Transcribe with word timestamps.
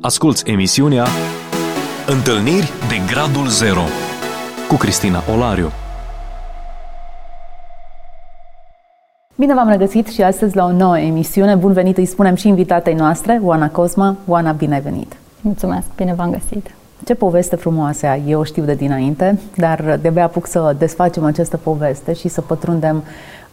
Asculți 0.00 0.50
emisiunea 0.50 1.06
Întâlniri 2.06 2.72
de 2.88 3.12
Gradul 3.12 3.46
Zero 3.46 3.80
cu 4.68 4.74
Cristina 4.74 5.22
Olariu. 5.34 5.70
Bine 9.36 9.54
v-am 9.54 9.68
regăsit 9.68 10.06
și 10.06 10.22
astăzi 10.22 10.56
la 10.56 10.64
o 10.64 10.72
nouă 10.72 10.98
emisiune. 10.98 11.54
Bun 11.54 11.72
venit 11.72 11.96
îi 11.96 12.06
spunem 12.06 12.34
și 12.34 12.48
invitatei 12.48 12.94
noastre, 12.94 13.40
Oana 13.42 13.70
Cosma. 13.70 14.16
Oana, 14.26 14.52
bine 14.52 14.74
ai 14.74 14.80
venit! 14.80 15.16
Mulțumesc, 15.40 15.86
bine 15.96 16.14
v-am 16.14 16.30
găsit! 16.30 16.70
Ce 17.04 17.14
poveste 17.14 17.56
frumoasă 17.56 18.06
ai, 18.06 18.22
eu 18.26 18.40
o 18.40 18.44
știu 18.44 18.64
de 18.64 18.74
dinainte, 18.74 19.38
dar 19.56 19.98
de-abia 20.00 20.24
apuc 20.24 20.46
să 20.46 20.74
desfacem 20.78 21.24
această 21.24 21.56
poveste 21.56 22.12
și 22.12 22.28
să 22.28 22.40
pătrundem 22.40 23.02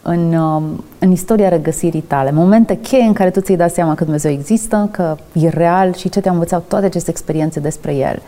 în, 0.06 0.32
um, 0.32 0.84
în 0.98 1.10
istoria 1.10 1.48
regăsirii 1.48 2.00
tale, 2.00 2.30
momente 2.30 2.78
cheie 2.78 3.02
în 3.02 3.12
care 3.12 3.30
tu 3.30 3.40
ți-ai 3.40 3.56
dat 3.56 3.72
seama 3.72 3.94
că 3.94 4.02
Dumnezeu 4.02 4.30
există, 4.30 4.88
că 4.92 5.16
e 5.32 5.48
real 5.48 5.94
și 5.94 6.08
ce 6.08 6.20
te-au 6.20 6.34
învățat 6.34 6.62
toate 6.68 6.84
aceste 6.84 7.10
experiențe 7.10 7.60
despre 7.60 7.94
El. 7.94 8.22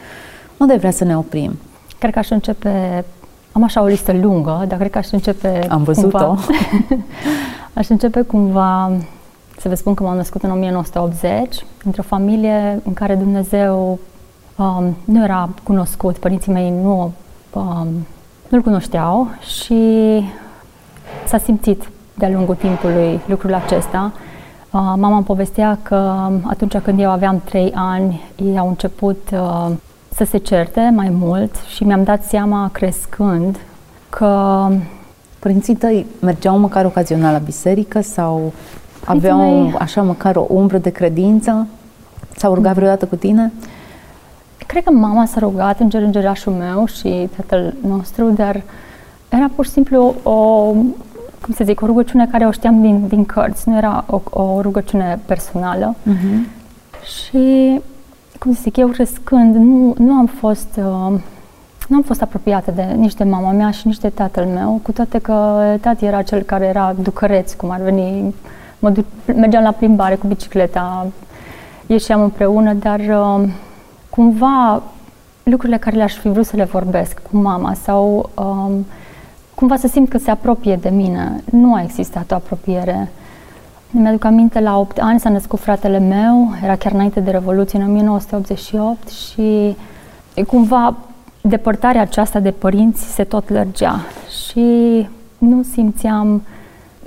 Unde 0.57 0.77
vrea 0.77 0.91
să 0.91 1.05
ne 1.05 1.17
oprim? 1.17 1.59
Cred 1.99 2.13
că 2.13 2.19
aș 2.19 2.31
începe, 2.31 3.05
am 3.53 3.63
așa 3.63 3.83
o 3.83 3.87
listă 3.87 4.13
lungă, 4.13 4.65
dar 4.69 4.79
cred 4.79 4.91
că 4.91 4.99
aș 4.99 5.11
începe 5.11 5.67
Am 5.69 5.83
văzut-o. 5.83 6.35
aș 7.81 7.89
începe 7.89 8.21
cumva 8.21 8.93
să 9.59 9.69
vă 9.69 9.75
spun 9.75 9.95
că 9.95 10.03
m-am 10.03 10.17
născut 10.17 10.43
în 10.43 10.51
1980, 10.51 11.65
într-o 11.85 12.03
familie 12.03 12.81
în 12.85 12.93
care 12.93 13.15
Dumnezeu 13.15 13.99
um, 14.57 14.97
nu 15.05 15.25
era 15.25 15.49
cunoscut, 15.63 16.17
părinții 16.17 16.53
mei 16.53 16.73
nu, 16.83 17.13
um, 17.53 17.89
nu-L 18.49 18.63
cunoșteau 18.63 19.29
și 19.61 19.75
s-a 21.29 21.39
simțit 21.39 21.89
de-a 22.15 22.29
lungul 22.29 22.55
timpului 22.55 23.21
lucrul 23.27 23.55
acesta. 23.55 24.13
Uh, 24.15 24.81
mama 24.97 25.17
îmi 25.17 25.25
povestea 25.25 25.79
că 25.83 26.29
atunci 26.47 26.77
când 26.77 27.01
eu 27.01 27.11
aveam 27.11 27.41
trei 27.45 27.73
ani, 27.75 28.21
ei 28.37 28.59
au 28.59 28.69
început 28.69 29.29
uh, 29.33 29.71
să 30.15 30.25
se 30.25 30.39
certe 30.39 30.93
mai 30.95 31.09
mult 31.11 31.55
și 31.75 31.85
mi-am 31.85 32.03
dat 32.03 32.25
seama 32.25 32.69
crescând 32.73 33.57
că 34.09 34.67
Părinții 35.39 35.75
tăi 35.75 36.07
mergeau 36.21 36.59
măcar 36.59 36.85
ocazional 36.85 37.33
la 37.33 37.39
biserică 37.39 38.01
sau 38.01 38.53
aveau 39.05 39.39
mei- 39.39 39.75
așa 39.79 40.03
măcar 40.03 40.37
o 40.37 40.47
umbră 40.49 40.79
de 40.79 40.91
credință? 40.91 41.67
S-au 42.37 42.55
rugat 42.55 42.75
vreodată 42.75 43.07
cu 43.07 43.17
tine? 43.17 43.53
Cred 44.67 44.85
că 44.85 44.91
mama 44.91 45.27
s-a 45.27 45.39
rugat 45.41 45.81
în 45.81 45.91
gerângerașul 45.91 46.53
meu 46.53 46.87
și 46.87 47.29
tatăl 47.37 47.75
nostru, 47.87 48.31
dar 48.31 48.63
era 49.29 49.51
pur 49.55 49.65
și 49.65 49.71
simplu 49.71 50.15
o, 50.23 50.73
cum 51.43 51.55
să 51.55 51.65
zic, 51.65 51.81
o 51.81 51.87
rugăciune 51.87 52.27
care 52.27 52.47
o 52.47 52.51
știam 52.51 52.81
din, 52.81 53.07
din 53.09 53.25
cărți, 53.25 53.69
nu 53.69 53.77
era 53.77 54.05
o, 54.07 54.21
o 54.31 54.61
rugăciune 54.61 55.19
personală. 55.27 55.95
Uh-huh. 55.95 56.57
Și, 57.05 57.81
cum 58.39 58.53
să 58.53 58.61
zic, 58.63 58.77
eu 58.77 58.89
crescând, 58.89 59.55
nu, 59.55 59.95
nu 59.99 60.13
am 60.13 60.27
fost... 60.27 60.69
Uh, 60.77 61.21
nu 61.89 61.97
am 61.97 62.03
fost 62.03 62.23
apropiată 62.23 62.71
de 62.71 62.83
nici 62.83 63.15
de 63.15 63.25
mama 63.25 63.51
mea 63.51 63.71
și 63.71 63.87
nici 63.87 63.99
de 63.99 64.09
tatăl 64.09 64.45
meu, 64.45 64.81
cu 64.83 64.93
toate 64.93 65.19
că 65.19 65.63
tati 65.81 66.05
era 66.05 66.23
cel 66.23 66.43
care 66.43 66.65
era 66.67 66.95
ducăreț, 67.03 67.53
cum 67.53 67.71
ar 67.71 67.81
veni. 67.81 68.35
Mă 68.79 68.91
du- 68.91 69.05
mergeam 69.27 69.63
la 69.63 69.71
plimbare 69.71 70.15
cu 70.15 70.27
bicicleta, 70.27 71.07
ieșeam 71.87 72.23
împreună, 72.23 72.73
dar 72.73 73.01
uh, 73.01 73.49
cumva 74.11 74.83
lucrurile 75.43 75.79
care 75.79 75.97
le-aș 75.97 76.15
fi 76.15 76.29
vrut 76.29 76.47
să 76.47 76.57
le 76.57 76.65
vorbesc 76.65 77.23
cu 77.31 77.37
mama 77.37 77.75
sau 77.75 78.31
um, 78.35 78.87
cumva 79.59 79.77
să 79.77 79.87
simt 79.87 80.09
că 80.09 80.19
se 80.19 80.31
apropie 80.31 80.79
de 80.83 80.89
mine. 80.89 81.43
Nu 81.51 81.75
a 81.75 81.83
existat 81.83 82.31
o 82.31 82.35
apropiere. 82.35 83.09
Mi-aduc 83.91 84.25
aminte, 84.25 84.61
la 84.61 84.79
8 84.79 84.99
ani 85.01 85.21
s-a 85.21 85.29
născut 85.29 85.59
fratele 85.59 85.99
meu, 85.99 86.51
era 86.63 86.77
chiar 86.77 86.93
înainte 86.93 87.21
de 87.21 87.31
Revoluție, 87.31 87.79
în 87.79 87.89
1988 87.89 89.09
și 89.09 89.77
cumva 90.47 90.97
depărtarea 91.41 92.01
aceasta 92.01 92.41
de 92.41 92.51
părinți 92.51 93.03
se 93.15 93.25
tot 93.25 93.51
lărgea 93.51 94.01
și 94.43 94.67
nu 95.39 95.63
simțeam 95.73 96.43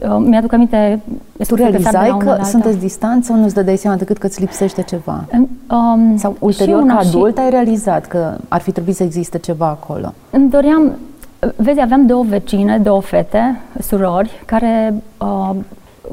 uh, 0.04 0.18
mi-aduc 0.26 0.54
aminte 0.54 1.02
Tu 1.48 1.56
realizai 1.56 2.16
că 2.20 2.38
sunteți 2.44 2.78
distanți 2.78 3.28
sau 3.28 3.36
nu-ți 3.36 3.54
dădeai 3.54 3.78
seama 3.78 3.98
decât 3.98 4.18
că 4.18 4.26
îți 4.26 4.40
lipsește 4.40 4.82
ceva? 4.82 5.26
um, 5.70 6.18
Sau 6.18 6.32
și 6.32 6.38
ulterior, 6.40 6.82
una 6.82 6.96
ca 6.96 7.02
și- 7.02 7.08
adult, 7.08 7.38
ai 7.38 7.50
realizat 7.50 8.06
că 8.06 8.38
ar 8.48 8.62
fi 8.62 8.72
trebuit 8.72 8.96
să 8.96 9.04
existe 9.04 9.38
ceva 9.38 9.68
acolo? 9.68 10.14
Îmi 10.30 10.50
doream, 10.50 10.92
vezi, 11.56 11.80
aveam 11.80 12.06
două 12.06 12.24
vecine, 12.24 12.78
două 12.78 13.02
fete, 13.02 13.60
surori, 13.80 14.42
care 14.46 14.94
uh, 15.18 15.50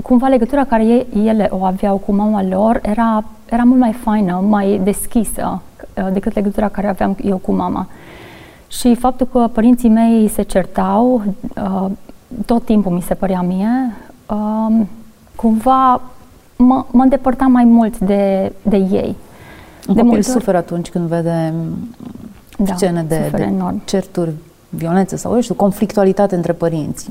cumva 0.03 0.27
legătura 0.29 0.65
care 0.65 0.85
ei, 0.85 1.07
ele 1.25 1.49
o 1.51 1.65
aveau 1.65 1.97
cu 1.97 2.13
mama 2.13 2.43
lor 2.43 2.79
era, 2.83 3.25
era 3.51 3.63
mult 3.63 3.81
mai 3.81 3.93
faină, 3.93 4.45
mai 4.49 4.81
deschisă 4.85 5.63
uh, 5.97 6.09
decât 6.13 6.35
legătura 6.35 6.69
care 6.69 6.89
aveam 6.89 7.17
eu 7.23 7.37
cu 7.37 7.53
mama. 7.53 7.87
Și 8.69 8.95
faptul 8.95 9.27
că 9.33 9.49
părinții 9.53 9.89
mei 9.89 10.29
se 10.29 10.43
certau, 10.43 11.23
uh, 11.63 11.87
tot 12.47 12.65
timpul 12.65 12.93
mi 12.93 13.03
se 13.03 13.15
părea 13.15 13.41
mie, 13.43 13.97
uh, 14.31 14.81
cumva 15.37 16.01
mă, 16.57 16.85
mă 16.91 17.03
îndepărta 17.03 17.45
mai 17.45 17.65
mult 17.65 17.99
de, 17.99 18.53
de 18.63 18.77
ei. 18.77 19.17
Un 19.89 19.95
De 19.95 20.01
copil 20.01 20.05
multe 20.05 20.21
ori- 20.29 20.33
suferă 20.33 20.57
atunci 20.57 20.89
când 20.91 21.09
vede 21.09 21.55
Da, 22.59 22.75
scene 22.75 23.03
de, 23.03 23.15
suferă 23.25 23.37
de 23.37 23.43
enorm. 23.43 23.81
certuri, 23.85 24.31
violență 24.69 25.17
sau, 25.17 25.35
eu 25.35 25.41
știu, 25.41 25.55
conflictualitate 25.55 26.35
între 26.35 26.53
părinți. 26.53 27.11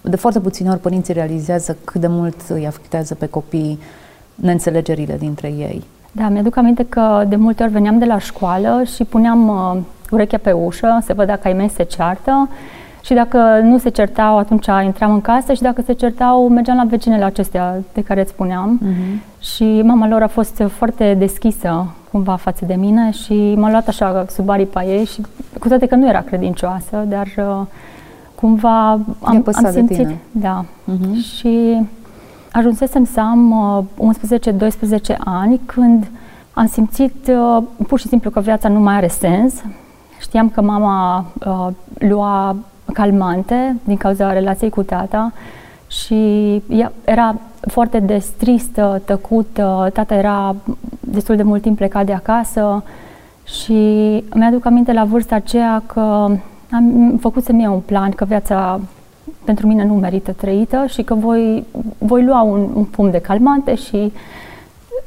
De 0.00 0.16
foarte 0.16 0.40
puține 0.40 0.70
ori 0.70 0.78
părinții 0.78 1.14
realizează 1.14 1.76
cât 1.84 2.00
de 2.00 2.06
mult 2.06 2.36
îi 2.48 2.66
afectează 2.66 3.14
pe 3.14 3.26
copii 3.26 3.78
neînțelegerile 4.34 5.16
dintre 5.18 5.48
ei. 5.48 5.84
Da, 6.12 6.28
mi-aduc 6.28 6.56
aminte 6.56 6.86
că 6.88 7.24
de 7.28 7.36
multe 7.36 7.62
ori 7.62 7.72
veneam 7.72 7.98
de 7.98 8.04
la 8.04 8.18
școală 8.18 8.82
și 8.94 9.04
puneam 9.04 9.48
uh, 9.48 9.80
urechea 10.10 10.38
pe 10.38 10.52
ușă 10.52 10.98
să 11.04 11.14
văd 11.14 11.26
dacă 11.26 11.48
ai 11.48 11.54
mei 11.54 11.68
se 11.68 11.82
ceartă 11.82 12.48
și 13.02 13.14
dacă 13.14 13.60
nu 13.62 13.78
se 13.78 13.88
certau, 13.88 14.38
atunci 14.38 14.66
intram 14.84 15.12
în 15.12 15.20
casă 15.20 15.52
și 15.52 15.62
dacă 15.62 15.82
se 15.82 15.92
certau, 15.92 16.48
mergeam 16.48 16.76
la 16.76 16.84
vecinele 16.84 17.24
acestea 17.24 17.76
de 17.92 18.02
care 18.02 18.20
îți 18.20 18.30
spuneam. 18.30 18.80
Uh-huh. 18.82 19.40
Și 19.40 19.82
mama 19.84 20.08
lor 20.08 20.22
a 20.22 20.26
fost 20.26 20.62
foarte 20.68 21.14
deschisă 21.18 21.86
cumva 22.10 22.36
față 22.36 22.64
de 22.64 22.74
mine 22.74 23.10
și 23.10 23.54
m-a 23.56 23.70
luat 23.70 23.88
așa 23.88 24.24
sub 24.28 24.48
aripa 24.48 24.84
ei 24.84 25.04
și 25.04 25.22
cu 25.58 25.68
toate 25.68 25.86
că 25.86 25.94
nu 25.94 26.08
era 26.08 26.20
credincioasă, 26.20 27.04
dar 27.08 27.26
uh, 27.36 27.66
cumva 28.34 28.90
am, 29.20 29.42
păsat 29.42 29.64
am 29.64 29.72
de 29.72 29.78
simțit, 29.78 29.96
tine. 29.96 30.18
da. 30.30 30.64
Uh-huh. 30.64 31.14
Și 31.36 31.82
ajunsesem 32.52 33.04
să 33.04 33.20
am 33.20 33.50
uh, 33.98 34.14
11-12 35.12 35.16
ani 35.24 35.60
când 35.66 36.10
am 36.52 36.66
simțit 36.66 37.28
uh, 37.28 37.62
pur 37.86 37.98
și 37.98 38.08
simplu 38.08 38.30
că 38.30 38.40
viața 38.40 38.68
nu 38.68 38.80
mai 38.80 38.94
are 38.94 39.08
sens. 39.08 39.54
Știam 40.20 40.48
că 40.48 40.60
mama 40.60 41.26
uh, 41.46 41.68
lua 41.98 42.56
calmante 42.92 43.76
din 43.84 43.96
cauza 43.96 44.32
relației 44.32 44.70
cu 44.70 44.82
tata 44.82 45.32
și 45.86 46.14
ea 46.68 46.92
era 47.04 47.34
foarte 47.60 47.98
des 48.00 48.26
tristă, 48.36 49.02
tăcută, 49.04 49.90
tata 49.92 50.14
era 50.14 50.56
destul 51.00 51.36
de 51.36 51.42
mult 51.42 51.62
timp 51.62 51.76
plecat 51.76 52.06
de 52.06 52.12
acasă 52.12 52.82
și 53.44 53.72
mi-aduc 54.34 54.64
aminte 54.66 54.92
la 54.92 55.04
vârsta 55.04 55.34
aceea 55.34 55.82
că 55.86 56.00
am 56.70 57.16
făcut 57.20 57.44
să-mi 57.44 57.62
iau 57.62 57.74
un 57.74 57.80
plan 57.80 58.10
că 58.10 58.24
viața 58.24 58.80
pentru 59.44 59.66
mine 59.66 59.84
nu 59.84 59.94
merită 59.94 60.32
trăită 60.32 60.84
și 60.88 61.02
că 61.02 61.14
voi, 61.14 61.64
voi 61.98 62.24
lua 62.24 62.42
un, 62.42 62.68
un 62.74 62.84
pumn 62.84 63.10
de 63.10 63.18
calmante 63.18 63.74
și 63.74 64.12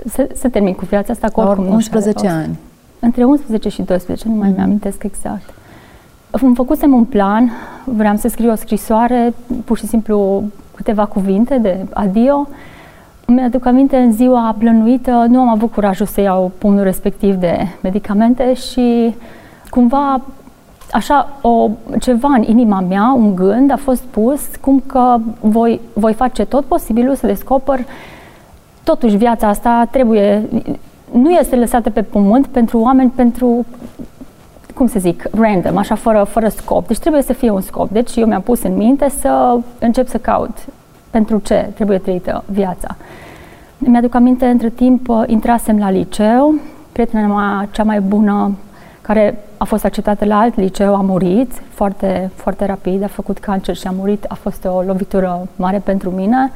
să, 0.06 0.30
să 0.36 0.50
termin 0.50 0.74
cu 0.74 0.86
viața 0.86 1.14
asta. 1.14 1.28
Că 1.28 1.42
La 1.42 1.48
oricum 1.50 1.68
nu 1.68 1.80
știu 1.80 1.92
care 2.00 2.06
11 2.08 2.26
rost. 2.36 2.46
ani. 2.48 2.58
Între 3.00 3.24
11 3.24 3.70
și 3.70 3.82
12, 3.82 4.28
nu 4.28 4.34
mai 4.36 4.48
Mhm. 4.48 4.58
mi-amintesc 4.58 5.04
exact. 5.04 5.50
Îmi 6.32 6.56
făcusem 6.56 6.94
un 6.94 7.04
plan, 7.06 7.52
vreau 7.86 8.16
să 8.16 8.28
scriu 8.28 8.52
o 8.52 8.56
scrisoare, 8.56 9.34
pur 9.66 9.78
și 9.78 9.88
simplu 9.88 10.44
câteva 10.84 11.06
cuvinte 11.06 11.58
de 11.58 11.86
adio. 11.94 12.48
Mi-aduc 13.28 13.66
aminte, 13.66 13.98
în 13.98 14.12
ziua 14.12 14.56
plănuită, 14.58 15.26
nu 15.30 15.40
am 15.40 15.50
avut 15.50 15.72
curajul 15.72 16.06
să 16.06 16.22
iau 16.22 16.52
pumnul 16.58 16.84
respectiv 16.84 17.36
de 17.36 17.68
medicamente 17.82 18.54
și 18.54 19.16
cumva 19.70 20.22
așa 20.92 21.30
o, 21.42 21.70
ceva 22.00 22.28
în 22.28 22.44
inima 22.44 22.80
mea, 22.80 23.14
un 23.18 23.36
gând 23.36 23.72
a 23.72 23.76
fost 23.76 24.02
pus, 24.02 24.42
cum 24.62 24.84
că 24.86 25.18
voi, 25.40 25.80
voi 25.94 26.14
face 26.14 26.46
tot 26.46 26.66
posibilul 26.66 27.16
să 27.16 27.28
descoper 27.28 27.80
totuși 28.84 29.16
viața 29.16 29.48
asta 29.48 29.88
trebuie, 29.92 30.42
nu 31.12 31.30
este 31.30 31.56
lăsată 31.56 31.90
pe 31.90 32.02
pământ 32.02 32.48
pentru 32.48 32.80
oameni, 32.80 33.12
pentru 33.16 33.66
cum 34.82 34.90
să 34.90 35.00
zic, 35.00 35.24
random, 35.32 35.78
așa 35.78 35.96
fără, 35.96 36.24
fără 36.24 36.48
scop. 36.48 36.88
Deci 36.88 36.98
trebuie 36.98 37.22
să 37.22 37.34
fie 37.34 37.50
un 37.50 37.62
scop. 37.62 37.90
Deci 37.90 38.16
eu 38.16 38.26
mi-am 38.26 38.42
pus 38.42 38.64
în 38.64 38.76
minte 38.76 39.10
să 39.10 39.60
încep 39.80 40.08
să 40.08 40.18
caut 40.18 40.58
pentru 41.10 41.38
ce 41.38 41.70
trebuie 41.74 41.98
trăită 41.98 42.44
viața. 42.46 42.96
Mi-aduc 43.78 44.16
aminte, 44.16 44.46
între 44.46 44.70
timp, 44.70 45.08
uh, 45.08 45.24
intrasem 45.26 45.78
la 45.78 45.90
liceu, 45.90 46.56
prietena 46.92 47.28
mea 47.28 47.68
cea 47.72 47.84
mai 47.84 48.00
bună, 48.00 48.52
care 49.02 49.44
a 49.58 49.64
fost 49.64 49.86
acceptată 49.86 50.26
la 50.26 50.40
alt 50.40 50.56
liceu, 50.56 50.96
a 50.96 51.02
murit 51.02 51.62
foarte, 51.70 52.32
foarte 52.36 52.66
rapid, 52.66 53.04
a 53.04 53.08
făcut 53.08 53.38
cancer 53.38 53.76
și 53.76 53.88
a 53.88 53.92
murit, 53.92 54.26
a 54.28 54.34
fost 54.34 54.66
o 54.66 54.82
lovitură 54.82 55.48
mare 55.56 55.78
pentru 55.78 56.10
mine. 56.10 56.52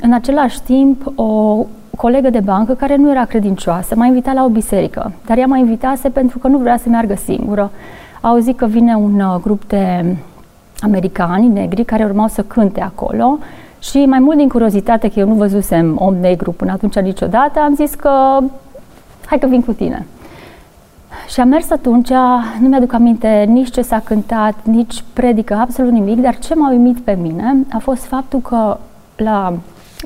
În 0.00 0.12
același 0.12 0.62
timp, 0.62 1.12
o 1.14 1.64
colegă 1.96 2.30
de 2.30 2.40
bancă 2.40 2.74
care 2.74 2.96
nu 2.96 3.10
era 3.10 3.24
credincioasă, 3.24 3.94
m-a 3.94 4.06
invitat 4.06 4.34
la 4.34 4.44
o 4.44 4.48
biserică, 4.48 5.12
dar 5.26 5.38
ea 5.38 5.46
m-a 5.46 5.56
invitase 5.56 6.08
pentru 6.08 6.38
că 6.38 6.48
nu 6.48 6.58
vrea 6.58 6.76
să 6.76 6.88
meargă 6.88 7.14
singură. 7.14 7.70
A 8.20 8.28
auzit 8.28 8.56
că 8.56 8.66
vine 8.66 8.94
un 8.94 9.20
uh, 9.20 9.40
grup 9.42 9.64
de 9.64 10.16
americani 10.80 11.48
negri 11.48 11.84
care 11.84 12.04
urmau 12.04 12.28
să 12.28 12.42
cânte 12.42 12.80
acolo 12.80 13.38
și 13.78 14.04
mai 14.04 14.18
mult 14.18 14.36
din 14.36 14.48
curiozitate 14.48 15.08
că 15.08 15.18
eu 15.18 15.28
nu 15.28 15.34
văzusem 15.34 15.96
om 15.98 16.14
negru 16.14 16.52
până 16.52 16.72
atunci 16.72 16.98
niciodată, 16.98 17.60
am 17.60 17.74
zis 17.74 17.94
că 17.94 18.38
hai 19.26 19.38
că 19.38 19.46
vin 19.46 19.62
cu 19.62 19.72
tine. 19.72 20.06
Și 21.28 21.40
am 21.40 21.48
mers 21.48 21.70
atunci, 21.70 22.10
nu 22.60 22.68
mi-aduc 22.68 22.92
aminte 22.92 23.44
nici 23.48 23.70
ce 23.70 23.82
s-a 23.82 24.00
cântat, 24.04 24.54
nici 24.62 25.04
predică, 25.12 25.54
absolut 25.54 25.92
nimic, 25.92 26.20
dar 26.20 26.38
ce 26.38 26.54
m-a 26.54 26.70
uimit 26.70 26.98
pe 26.98 27.18
mine 27.20 27.56
a 27.72 27.78
fost 27.78 28.04
faptul 28.04 28.40
că 28.40 28.78
la 29.16 29.54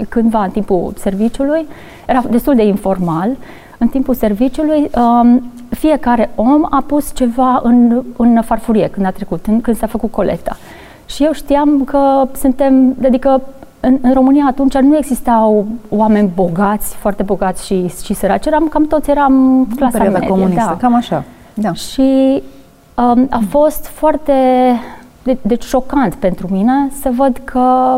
cândva 0.08 0.42
în 0.44 0.50
timpul 0.50 0.92
serviciului, 0.96 1.66
era 2.06 2.22
destul 2.30 2.54
de 2.54 2.64
informal, 2.64 3.36
în 3.78 3.88
timpul 3.88 4.14
serviciului 4.14 4.90
um, 4.94 5.42
fiecare 5.68 6.30
om 6.34 6.66
a 6.70 6.84
pus 6.86 7.14
ceva 7.14 7.60
în, 7.62 8.02
în 8.16 8.42
farfurie 8.42 8.88
când 8.88 9.06
a 9.06 9.10
trecut, 9.10 9.46
în, 9.46 9.60
când 9.60 9.76
s-a 9.76 9.86
făcut 9.86 10.10
colecta. 10.10 10.56
Și 11.06 11.24
eu 11.24 11.32
știam 11.32 11.84
că 11.84 12.28
suntem, 12.32 12.96
adică 13.04 13.42
în, 13.80 13.98
în 14.00 14.12
România 14.12 14.44
atunci 14.48 14.74
nu 14.74 14.96
existau 14.96 15.66
oameni 15.88 16.30
bogați, 16.34 16.94
foarte 16.94 17.22
bogați 17.22 17.66
și, 17.66 17.88
și 18.04 18.14
săraci, 18.14 18.46
eram 18.46 18.68
cam 18.68 18.86
toți 18.86 19.10
eram 19.10 19.66
clasa 19.76 19.98
Perioada 19.98 20.18
medie. 20.18 20.34
comunistă, 20.34 20.64
da. 20.66 20.76
cam 20.76 20.94
așa. 20.94 21.24
Da. 21.54 21.72
Și 21.72 22.42
um, 22.94 23.26
a 23.30 23.40
fost 23.48 23.86
foarte 23.86 24.32
de, 25.22 25.38
deci 25.42 25.64
șocant 25.64 26.14
pentru 26.14 26.48
mine 26.50 26.90
să 27.00 27.10
văd 27.16 27.40
că 27.44 27.96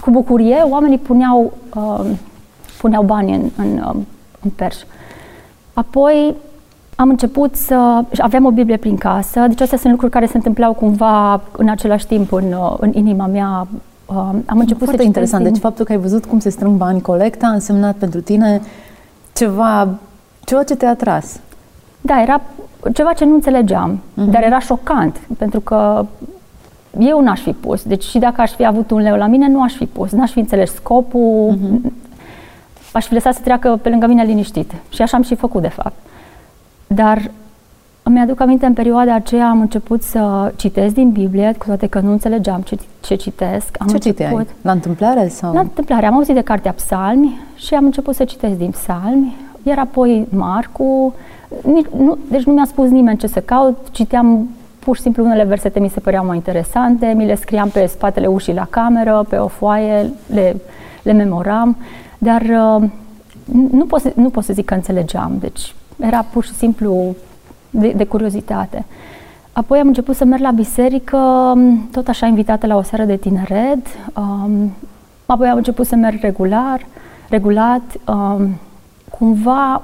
cu 0.00 0.10
bucurie 0.10 0.56
oamenii 0.68 0.98
puneau, 0.98 1.52
um, 1.74 2.06
puneau 2.80 3.02
bani 3.02 3.34
în, 3.34 3.50
în, 3.56 3.82
um, 3.86 4.06
în 4.42 4.50
perș. 4.50 4.76
Apoi 5.72 6.34
am 6.96 7.08
început 7.08 7.56
să... 7.56 8.04
Aveam 8.18 8.44
o 8.44 8.50
Biblie 8.50 8.76
prin 8.76 8.96
casă, 8.96 9.40
deci 9.40 9.60
astea 9.60 9.78
sunt 9.78 9.90
lucruri 9.90 10.12
care 10.12 10.26
se 10.26 10.36
întâmplau 10.36 10.72
cumva 10.72 11.40
în 11.56 11.68
același 11.68 12.06
timp 12.06 12.32
în, 12.32 12.52
uh, 12.52 12.74
în 12.80 12.92
inima 12.92 13.26
mea. 13.26 13.66
Um, 14.06 14.42
Am 14.46 14.58
început 14.58 14.82
Foarte 14.82 15.00
să 15.00 15.06
interesant. 15.06 15.42
Din... 15.42 15.52
Deci 15.52 15.62
faptul 15.62 15.84
că 15.84 15.92
ai 15.92 15.98
văzut 15.98 16.24
cum 16.24 16.38
se 16.38 16.48
strâng 16.48 16.76
bani 16.76 17.00
colecta 17.00 17.46
a 17.46 17.52
însemnat 17.52 17.96
pentru 17.96 18.20
tine 18.20 18.60
ceva, 19.32 19.88
ceva 20.44 20.62
ce 20.62 20.76
te-a 20.76 20.88
atras. 20.90 21.40
Da, 22.00 22.22
era 22.22 22.40
ceva 22.92 23.12
ce 23.12 23.24
nu 23.24 23.34
înțelegeam, 23.34 23.98
uh-huh. 23.98 24.30
dar 24.30 24.42
era 24.42 24.58
șocant, 24.58 25.20
pentru 25.38 25.60
că 25.60 26.06
eu 26.98 27.22
n-aș 27.22 27.40
fi 27.40 27.52
pus. 27.52 27.82
Deci 27.82 28.02
și 28.02 28.18
dacă 28.18 28.40
aș 28.40 28.50
fi 28.50 28.66
avut 28.66 28.90
un 28.90 28.98
leu 29.00 29.16
la 29.16 29.26
mine, 29.26 29.48
nu 29.48 29.62
aș 29.62 29.72
fi 29.72 29.86
pus. 29.86 30.10
N-aș 30.10 30.30
fi 30.30 30.38
înțeles 30.38 30.74
scopul, 30.74 31.54
uh-huh. 31.54 31.90
aș 32.92 33.06
fi 33.06 33.12
lăsat 33.12 33.34
să 33.34 33.40
treacă 33.40 33.78
pe 33.82 33.88
lângă 33.88 34.06
mine 34.06 34.24
liniștit. 34.24 34.72
Și 34.88 35.02
așa 35.02 35.16
am 35.16 35.22
și 35.22 35.34
făcut, 35.34 35.62
de 35.62 35.68
fapt. 35.68 35.94
Dar 36.86 37.30
îmi 38.02 38.20
aduc 38.20 38.40
aminte, 38.40 38.66
în 38.66 38.72
perioada 38.72 39.14
aceea 39.14 39.48
am 39.48 39.60
început 39.60 40.02
să 40.02 40.52
citesc 40.56 40.94
din 40.94 41.10
Biblie, 41.10 41.54
cu 41.58 41.66
toate 41.66 41.86
că 41.86 42.00
nu 42.00 42.10
înțelegeam 42.10 42.60
ce, 42.60 42.78
ce 43.00 43.14
citesc. 43.14 43.76
Am 43.78 43.86
ce 43.86 43.94
început, 43.94 44.18
citeai? 44.18 44.46
La 44.62 44.72
întâmplare? 44.72 45.28
Sau? 45.28 45.54
La 45.54 45.60
întâmplare. 45.60 46.06
Am 46.06 46.14
auzit 46.14 46.34
de 46.34 46.40
cartea 46.40 46.72
Psalmi 46.72 47.40
și 47.56 47.74
am 47.74 47.84
început 47.84 48.14
să 48.14 48.24
citesc 48.24 48.54
din 48.54 48.70
Psalmi, 48.70 49.36
iar 49.62 49.78
apoi 49.78 50.26
Marcu. 50.28 51.14
Nici, 51.62 51.86
nu, 51.96 52.18
deci 52.30 52.42
nu 52.42 52.52
mi-a 52.52 52.64
spus 52.64 52.88
nimeni 52.88 53.18
ce 53.18 53.26
să 53.26 53.40
caut, 53.40 53.78
citeam 53.90 54.48
pur 54.84 54.96
și 54.96 55.02
simplu 55.02 55.24
unele 55.24 55.44
versete 55.44 55.80
mi 55.80 55.88
se 55.88 56.00
păreau 56.00 56.24
mai 56.24 56.36
interesante, 56.36 57.12
mi 57.16 57.26
le 57.26 57.34
scriam 57.34 57.68
pe 57.68 57.86
spatele 57.86 58.26
ușii 58.26 58.54
la 58.54 58.66
cameră, 58.70 59.24
pe 59.28 59.36
o 59.36 59.46
foaie, 59.46 60.10
le, 60.26 60.56
le 61.02 61.12
memoram, 61.12 61.76
dar 62.18 62.42
uh, 62.42 62.88
nu, 63.70 63.84
pot 63.86 64.00
să, 64.00 64.12
nu 64.14 64.30
pot 64.30 64.44
să 64.44 64.52
zic 64.52 64.64
că 64.64 64.74
înțelegeam, 64.74 65.32
deci 65.40 65.74
era 65.96 66.26
pur 66.32 66.44
și 66.44 66.52
simplu 66.52 67.14
de, 67.70 67.92
de 67.96 68.04
curiozitate. 68.04 68.84
Apoi 69.52 69.78
am 69.78 69.86
început 69.86 70.16
să 70.16 70.24
merg 70.24 70.42
la 70.42 70.50
biserică, 70.50 71.52
tot 71.92 72.08
așa 72.08 72.26
invitată 72.26 72.66
la 72.66 72.76
o 72.76 72.82
seară 72.82 73.04
de 73.04 73.16
tineret. 73.16 73.86
Um, 74.16 74.72
apoi 75.26 75.48
am 75.48 75.56
început 75.56 75.86
să 75.86 75.94
merg 75.94 76.20
regular, 76.20 76.86
regulat. 77.28 77.82
Um, 78.06 78.48
cumva, 79.18 79.82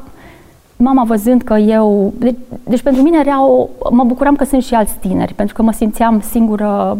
mama 0.82 1.05
văzând 1.05 1.43
că 1.43 1.55
eu... 1.55 2.12
Deci, 2.19 2.37
deci 2.65 2.82
pentru 2.82 3.03
mine 3.03 3.19
era 3.19 3.47
o... 3.47 3.69
Mă 3.91 4.05
bucuram 4.05 4.37
că 4.37 4.44
sunt 4.44 4.62
și 4.62 4.75
alți 4.75 4.97
tineri, 5.00 5.35
pentru 5.35 5.55
că 5.55 5.62
mă 5.62 5.73
simțeam 5.73 6.21
singură 6.21 6.99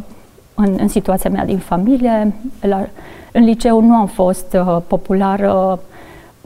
în, 0.55 0.75
în 0.79 0.88
situația 0.88 1.31
mea 1.31 1.44
din 1.44 1.59
familie. 1.59 2.32
La, 2.61 2.87
în 3.32 3.44
liceu 3.44 3.81
nu 3.81 3.94
am 3.94 4.06
fost 4.06 4.56
uh, 4.67 4.77
populară 4.87 5.81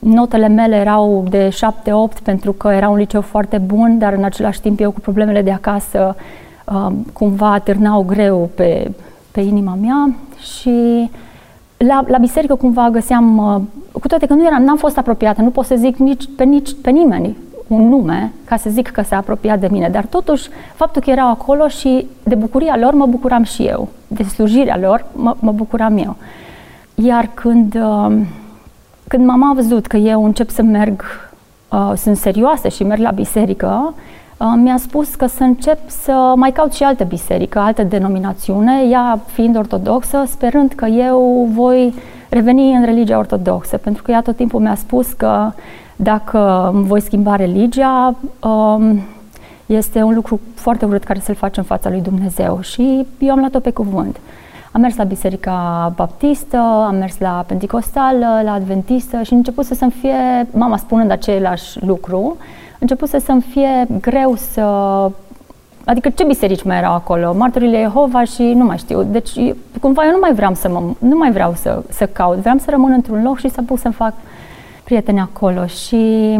Notele 0.04 0.48
mele 0.48 0.76
erau 0.76 1.24
de 1.28 1.48
7-8 1.48 2.22
pentru 2.22 2.52
că 2.52 2.68
era 2.68 2.88
un 2.88 2.96
liceu 2.96 3.20
foarte 3.20 3.58
bun, 3.58 3.98
dar 3.98 4.12
în 4.12 4.24
același 4.24 4.60
timp 4.60 4.80
eu 4.80 4.90
cu 4.90 5.00
problemele 5.00 5.42
de 5.42 5.50
acasă 5.50 6.16
uh, 6.64 6.92
cumva 7.12 7.58
târnau 7.58 8.02
greu 8.02 8.50
pe, 8.54 8.90
pe 9.30 9.40
inima 9.40 9.78
mea 9.80 10.14
și 10.40 11.10
la, 11.86 12.04
la 12.06 12.18
biserică 12.18 12.54
cumva 12.54 12.90
găseam, 12.90 13.36
uh, 13.36 13.60
cu 14.00 14.08
toate 14.08 14.26
că 14.26 14.34
nu 14.34 14.46
eram, 14.46 14.62
n-am 14.62 14.76
fost 14.76 14.98
apropiată, 14.98 15.42
nu 15.42 15.50
pot 15.50 15.64
să 15.64 15.74
zic 15.74 15.96
nici 15.96 16.24
pe, 16.36 16.44
nici 16.44 16.70
pe 16.82 16.90
nimeni 16.90 17.36
un 17.66 17.88
nume 17.88 18.32
ca 18.44 18.56
să 18.56 18.70
zic 18.70 18.88
că 18.88 19.02
s-a 19.02 19.16
apropiat 19.16 19.60
de 19.60 19.68
mine, 19.70 19.88
dar 19.88 20.04
totuși 20.04 20.48
faptul 20.74 21.02
că 21.02 21.10
erau 21.10 21.30
acolo 21.30 21.68
și 21.68 22.06
de 22.22 22.34
bucuria 22.34 22.76
lor 22.76 22.94
mă 22.94 23.06
bucuram 23.06 23.42
și 23.42 23.62
eu, 23.62 23.88
de 24.06 24.22
slujirea 24.22 24.78
lor 24.78 25.06
mă, 25.12 25.36
mă 25.38 25.52
bucuram 25.52 25.98
eu. 25.98 26.16
Iar 26.94 27.30
când 27.34 27.74
uh, 27.74 28.16
când 29.08 29.26
mama 29.26 29.50
a 29.50 29.54
văzut 29.54 29.86
că 29.86 29.96
eu 29.96 30.24
încep 30.24 30.50
să 30.50 30.62
merg, 30.62 31.02
uh, 31.72 31.92
sunt 31.96 32.16
serioasă 32.16 32.68
și 32.68 32.84
merg 32.84 33.00
la 33.00 33.10
biserică, 33.10 33.94
uh, 33.96 34.02
mi-a 34.56 34.76
spus 34.76 35.14
că 35.14 35.26
să 35.26 35.42
încep 35.42 35.78
să 35.86 36.32
mai 36.36 36.52
caut 36.52 36.72
și 36.72 36.82
altă 36.82 37.04
biserică, 37.04 37.58
altă 37.58 37.82
denominațiune, 37.82 38.82
ea 38.90 39.20
fiind 39.26 39.56
ortodoxă, 39.56 40.24
sperând 40.26 40.72
că 40.72 40.84
eu 40.84 41.48
voi 41.52 41.94
reveni 42.28 42.74
în 42.74 42.84
religia 42.84 43.18
ortodoxă, 43.18 43.76
pentru 43.76 44.02
că 44.02 44.10
ea 44.10 44.20
tot 44.20 44.36
timpul 44.36 44.60
mi-a 44.60 44.74
spus 44.74 45.12
că 45.12 45.52
dacă 45.96 46.70
îmi 46.72 46.86
voi 46.86 47.00
schimba 47.00 47.36
religia, 47.36 48.16
um, 48.40 49.00
este 49.66 50.02
un 50.02 50.14
lucru 50.14 50.40
foarte 50.54 50.84
urât 50.84 51.04
care 51.04 51.20
să-l 51.20 51.34
faci 51.34 51.56
în 51.56 51.62
fața 51.62 51.88
lui 51.88 52.00
Dumnezeu 52.00 52.60
și 52.60 53.06
eu 53.18 53.30
am 53.30 53.38
luat-o 53.38 53.60
pe 53.60 53.70
cuvânt. 53.70 54.16
Am 54.72 54.80
mers 54.80 54.96
la 54.96 55.04
Biserica 55.04 55.92
Baptistă, 55.96 56.56
am 56.86 56.96
mers 56.96 57.18
la 57.18 57.44
Pentecostală, 57.46 58.40
la 58.44 58.52
Adventistă 58.52 59.22
și 59.22 59.32
început 59.32 59.64
să-mi 59.64 59.90
fie, 59.90 60.46
mama 60.50 60.76
spunând 60.76 61.10
același 61.10 61.84
lucru, 61.84 62.36
început 62.90 63.22
să-mi 63.22 63.42
fie 63.42 63.86
greu 64.00 64.34
să 64.36 64.62
Adică 65.84 66.08
ce 66.08 66.24
biserici 66.24 66.62
mai 66.62 66.76
erau 66.76 66.94
acolo? 66.94 67.34
Martorile 67.36 67.80
Jehova 67.80 68.24
și 68.24 68.42
nu 68.42 68.64
mai 68.64 68.78
știu. 68.78 69.02
Deci 69.02 69.30
cumva 69.80 70.04
eu 70.04 70.10
nu 70.10 70.18
mai 70.20 70.34
vreau 70.34 70.54
să 70.54 70.68
mă, 70.68 70.82
nu 70.98 71.16
mai 71.16 71.32
vreau 71.32 71.54
să, 71.54 71.82
să 71.90 72.06
caut. 72.06 72.36
Vreau 72.36 72.58
să 72.58 72.70
rămân 72.70 72.92
într-un 72.92 73.22
loc 73.22 73.38
și 73.38 73.48
să 73.48 73.60
apuc 73.60 73.78
să-mi 73.78 73.94
fac 73.94 74.12
prieteni 74.84 75.20
acolo. 75.20 75.66
Și 75.66 76.34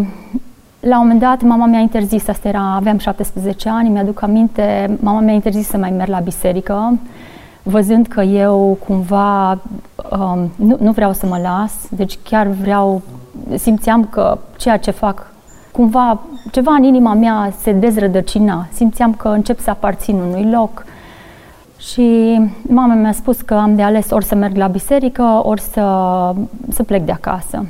la 0.81 0.97
un 0.97 1.03
moment 1.03 1.21
dat 1.21 1.43
mama 1.43 1.67
mi-a 1.67 1.79
interzis, 1.79 2.29
asta 2.29 2.49
era, 2.49 2.75
aveam 2.75 2.99
17 2.99 3.69
ani, 3.69 3.89
mi-aduc 3.89 4.23
aminte, 4.23 4.97
mama 5.01 5.21
mi-a 5.21 5.35
interzis 5.35 5.67
să 5.67 5.77
mai 5.77 5.91
merg 5.91 6.11
la 6.11 6.19
biserică 6.19 6.99
văzând 7.67 8.07
că 8.07 8.21
eu 8.21 8.79
cumva 8.87 9.51
um, 10.11 10.51
nu, 10.57 10.77
nu 10.81 10.93
vreau 10.93 11.13
să 11.13 11.27
mă 11.27 11.39
las, 11.43 11.73
deci 11.91 12.19
chiar 12.23 12.47
vreau, 12.47 13.03
simțeam 13.55 14.05
că 14.05 14.39
ceea 14.57 14.77
ce 14.77 14.91
fac, 14.91 15.33
cumva 15.77 16.21
ceva 16.51 16.73
în 16.73 16.83
inima 16.83 17.15
mea 17.15 17.53
se 17.61 17.73
dezrădăcina, 17.73 18.67
simțeam 18.73 19.15
că 19.15 19.29
încep 19.29 19.59
să 19.59 19.71
aparțin 19.71 20.17
unui 20.17 20.51
loc. 20.51 20.85
Și 21.79 22.41
mama 22.63 22.95
mi-a 22.95 23.13
spus 23.13 23.41
că 23.41 23.55
am 23.55 23.75
de 23.75 23.83
ales 23.83 24.11
ori 24.11 24.25
să 24.25 24.35
merg 24.35 24.57
la 24.57 24.67
biserică, 24.67 25.41
ori 25.43 25.61
să, 25.61 25.83
să 26.69 26.83
plec 26.83 27.03
de 27.03 27.13
acasă. 27.13 27.67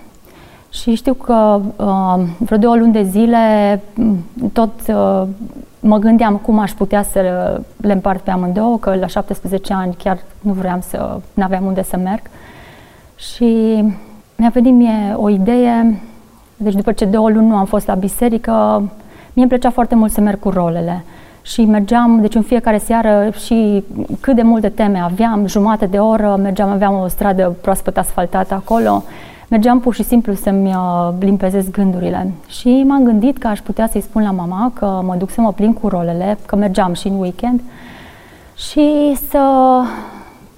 Și 0.70 0.94
știu 0.94 1.14
că 1.14 1.61
uh, 1.76 2.25
vreo 2.38 2.58
două 2.58 2.76
luni 2.76 2.92
de 2.92 3.02
zile 3.02 3.82
tot 4.52 4.73
uh, 4.88 5.23
mă 5.80 5.99
gândeam 5.99 6.37
cum 6.37 6.58
aș 6.58 6.73
putea 6.73 7.02
să 7.02 7.20
le 7.76 7.92
împart 7.92 8.20
pe 8.20 8.30
amândouă, 8.30 8.78
că 8.78 8.94
la 8.94 9.06
17 9.06 9.73
ani 9.73 9.94
chiar 9.94 10.18
nu 10.40 10.52
vreau 10.52 10.78
să, 10.80 11.20
nu 11.34 11.42
aveam 11.42 11.64
unde 11.64 11.82
să 11.82 11.96
merg. 11.96 12.23
Și 13.16 13.84
mi-a 14.37 14.50
venit 14.52 14.73
mie 14.73 15.14
o 15.16 15.28
idee, 15.28 16.00
deci 16.64 16.75
după 16.75 16.92
ce 16.92 17.04
două 17.04 17.30
luni 17.30 17.47
nu 17.47 17.56
am 17.56 17.64
fost 17.64 17.87
la 17.87 17.94
biserică, 17.94 18.83
mie 19.33 19.42
îmi 19.42 19.49
plăcea 19.49 19.71
foarte 19.71 19.94
mult 19.94 20.12
să 20.12 20.21
merg 20.21 20.38
cu 20.38 20.50
rolele. 20.50 21.04
Și 21.42 21.64
mergeam, 21.64 22.21
deci 22.21 22.35
în 22.35 22.42
fiecare 22.42 22.78
seară 22.78 23.30
și 23.44 23.85
cât 24.21 24.35
de 24.35 24.42
multe 24.42 24.68
teme 24.68 24.99
aveam, 24.99 25.47
jumate 25.47 25.87
de 25.87 25.99
oră, 25.99 26.38
mergeam, 26.42 26.71
aveam 26.71 27.00
o 27.00 27.09
stradă 27.09 27.56
proaspăt 27.61 27.97
asfaltată 27.97 28.54
acolo, 28.54 29.02
mergeam 29.49 29.80
pur 29.80 29.94
și 29.94 30.02
simplu 30.02 30.35
să-mi 30.35 30.68
uh, 30.68 31.09
limpezesc 31.18 31.71
gândurile. 31.71 32.30
Și 32.47 32.85
m-am 32.87 33.04
gândit 33.04 33.38
că 33.38 33.47
aș 33.47 33.61
putea 33.61 33.87
să-i 33.87 34.00
spun 34.00 34.23
la 34.23 34.30
mama 34.30 34.73
că 34.75 35.00
mă 35.04 35.14
duc 35.18 35.30
să 35.30 35.40
mă 35.40 35.52
plin 35.52 35.73
cu 35.73 35.88
rolele, 35.88 36.38
că 36.47 36.56
mergeam 36.56 36.92
și 36.92 37.09
în 37.09 37.18
weekend, 37.18 37.61
și 38.56 39.16
să 39.28 39.40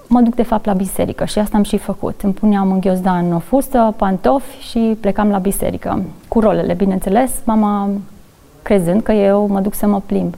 mă 0.08 0.20
duc 0.20 0.34
de 0.34 0.42
fapt 0.42 0.64
la 0.64 0.72
biserică 0.72 1.25
și 1.25 1.38
asta 1.38 1.56
am 1.56 1.62
și 1.62 1.76
făcut. 1.76 2.20
Îmi 2.22 2.32
puneam 2.32 2.70
în 2.70 2.80
ghiozdan 2.80 3.32
o 3.32 3.38
fustă, 3.38 3.94
pantofi 3.96 4.68
și 4.68 4.96
plecam 5.00 5.28
la 5.28 5.38
biserică. 5.38 6.02
Cu 6.28 6.40
rolele, 6.40 6.75
bineînțeles, 6.75 7.32
mama 7.44 7.88
crezând 8.62 9.02
că 9.02 9.12
eu 9.12 9.46
mă 9.46 9.60
duc 9.60 9.75
să 9.75 9.86
mă 9.86 10.00
plimb. 10.06 10.34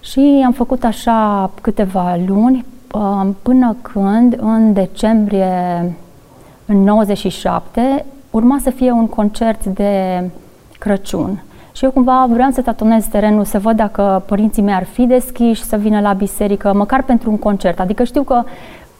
Și 0.00 0.42
am 0.46 0.52
făcut 0.52 0.84
așa 0.84 1.50
câteva 1.60 2.18
luni 2.26 2.64
uh, 2.94 3.28
până 3.42 3.76
când 3.82 4.36
în 4.40 4.72
decembrie 4.72 5.94
în 6.66 6.82
97 6.82 8.04
urma 8.30 8.58
să 8.62 8.70
fie 8.70 8.90
un 8.90 9.06
concert 9.06 9.64
de 9.64 10.22
Crăciun. 10.78 11.42
Și 11.72 11.84
eu 11.84 11.90
cumva 11.90 12.26
vreau 12.30 12.50
să 12.50 12.62
tatonez 12.62 13.04
terenul, 13.04 13.44
să 13.44 13.58
văd 13.58 13.76
dacă 13.76 14.22
părinții 14.26 14.62
mei 14.62 14.74
ar 14.74 14.84
fi 14.84 15.06
deschiși 15.06 15.62
să 15.62 15.76
vină 15.76 16.00
la 16.00 16.12
biserică, 16.12 16.72
măcar 16.74 17.02
pentru 17.02 17.30
un 17.30 17.38
concert. 17.38 17.80
Adică 17.80 18.04
știu 18.04 18.22
că 18.22 18.42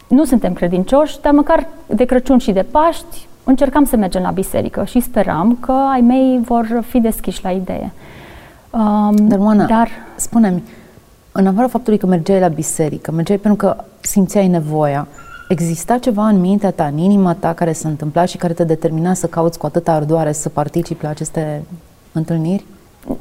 nu 0.07 0.25
suntem 0.25 0.53
credincioși, 0.53 1.21
dar 1.21 1.33
măcar 1.33 1.67
de 1.87 2.05
Crăciun 2.05 2.37
și 2.37 2.51
de 2.51 2.65
Paști 2.71 3.27
încercam 3.43 3.85
să 3.85 3.95
mergem 3.95 4.21
la 4.21 4.31
biserică 4.31 4.83
și 4.83 4.99
speram 4.99 5.57
că 5.59 5.71
ai 5.71 6.01
mei 6.01 6.39
vor 6.43 6.83
fi 6.87 6.99
deschiși 6.99 7.43
la 7.43 7.51
idee. 7.51 7.91
Um, 8.69 9.15
dar, 9.27 9.39
Moana, 9.39 9.65
dar 9.65 9.89
spune-mi, 10.15 10.63
în 11.31 11.47
afară 11.47 11.67
faptului 11.67 11.99
că 11.99 12.05
mergeai 12.05 12.39
la 12.39 12.47
biserică, 12.47 13.11
mergeai 13.11 13.37
pentru 13.37 13.67
că 13.67 13.83
simțeai 13.99 14.47
nevoia, 14.47 15.07
exista 15.47 15.97
ceva 15.97 16.27
în 16.27 16.39
mintea 16.39 16.71
ta, 16.71 16.85
în 16.85 16.97
inima 16.97 17.33
ta 17.33 17.53
care 17.53 17.73
s-a 17.73 17.89
întâmplat 17.89 18.29
și 18.29 18.37
care 18.37 18.53
te 18.53 18.63
determina 18.63 19.13
să 19.13 19.27
cauți 19.27 19.57
cu 19.57 19.65
atâta 19.65 19.91
ardoare 19.91 20.31
să 20.31 20.49
participi 20.49 21.03
la 21.03 21.09
aceste 21.09 21.63
întâlniri? 22.11 22.65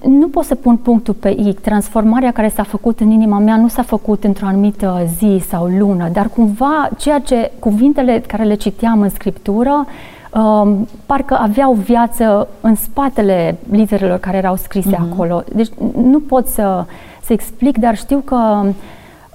Nu 0.08 0.28
pot 0.28 0.44
să 0.44 0.54
pun 0.54 0.76
punctul 0.76 1.14
pe 1.14 1.28
I. 1.28 1.56
Transformarea 1.60 2.32
care 2.32 2.48
s-a 2.48 2.62
făcut 2.62 3.00
în 3.00 3.10
inima 3.10 3.38
mea 3.38 3.56
nu 3.56 3.68
s-a 3.68 3.82
făcut 3.82 4.24
într-o 4.24 4.46
anumită 4.46 5.06
zi 5.16 5.42
sau 5.48 5.66
lună, 5.66 6.08
dar 6.12 6.28
cumva 6.28 6.88
ceea 6.98 7.18
ce 7.18 7.50
cuvintele 7.58 8.22
care 8.26 8.42
le 8.42 8.54
citeam 8.54 9.00
în 9.00 9.08
scriptură 9.08 9.86
um, 10.34 10.88
parcă 11.06 11.38
aveau 11.40 11.72
viață 11.72 12.48
în 12.60 12.74
spatele 12.74 13.58
literelor 13.70 14.18
care 14.18 14.36
erau 14.36 14.56
scrise 14.56 14.96
uh-huh. 14.96 15.12
acolo. 15.12 15.42
Deci 15.54 15.70
nu 15.96 16.20
pot 16.20 16.46
să, 16.46 16.84
să 17.22 17.32
explic, 17.32 17.78
dar 17.78 17.96
știu 17.96 18.18
că 18.18 18.62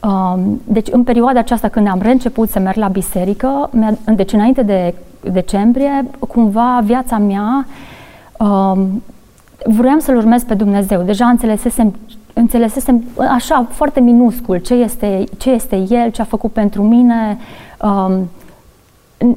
um, 0.07 0.61
deci 0.63 0.87
în 0.91 1.03
perioada 1.03 1.39
aceasta 1.39 1.67
când 1.67 1.87
am 1.87 2.01
reînceput 2.01 2.49
să 2.49 2.59
merg 2.59 2.77
la 2.77 2.87
biserică, 2.87 3.69
deci 4.15 4.33
înainte 4.33 4.61
de 4.61 4.93
decembrie, 5.31 6.05
cumva 6.27 6.79
viața 6.83 7.17
mea 7.17 7.65
um, 8.39 9.01
vroiam 9.67 9.99
să-L 9.99 10.15
urmez 10.15 10.43
pe 10.43 10.53
Dumnezeu. 10.53 11.01
Deja 11.01 11.25
înțelesesem, 11.25 11.95
înțelesesem 12.33 13.03
așa 13.29 13.67
foarte 13.69 13.99
minuscul 13.99 14.57
ce 14.57 14.73
este, 14.73 15.23
ce 15.37 15.51
este 15.51 15.75
El, 15.89 16.11
ce 16.11 16.21
a 16.21 16.25
făcut 16.25 16.51
pentru 16.51 16.83
mine. 16.83 17.37
Um, 17.81 18.29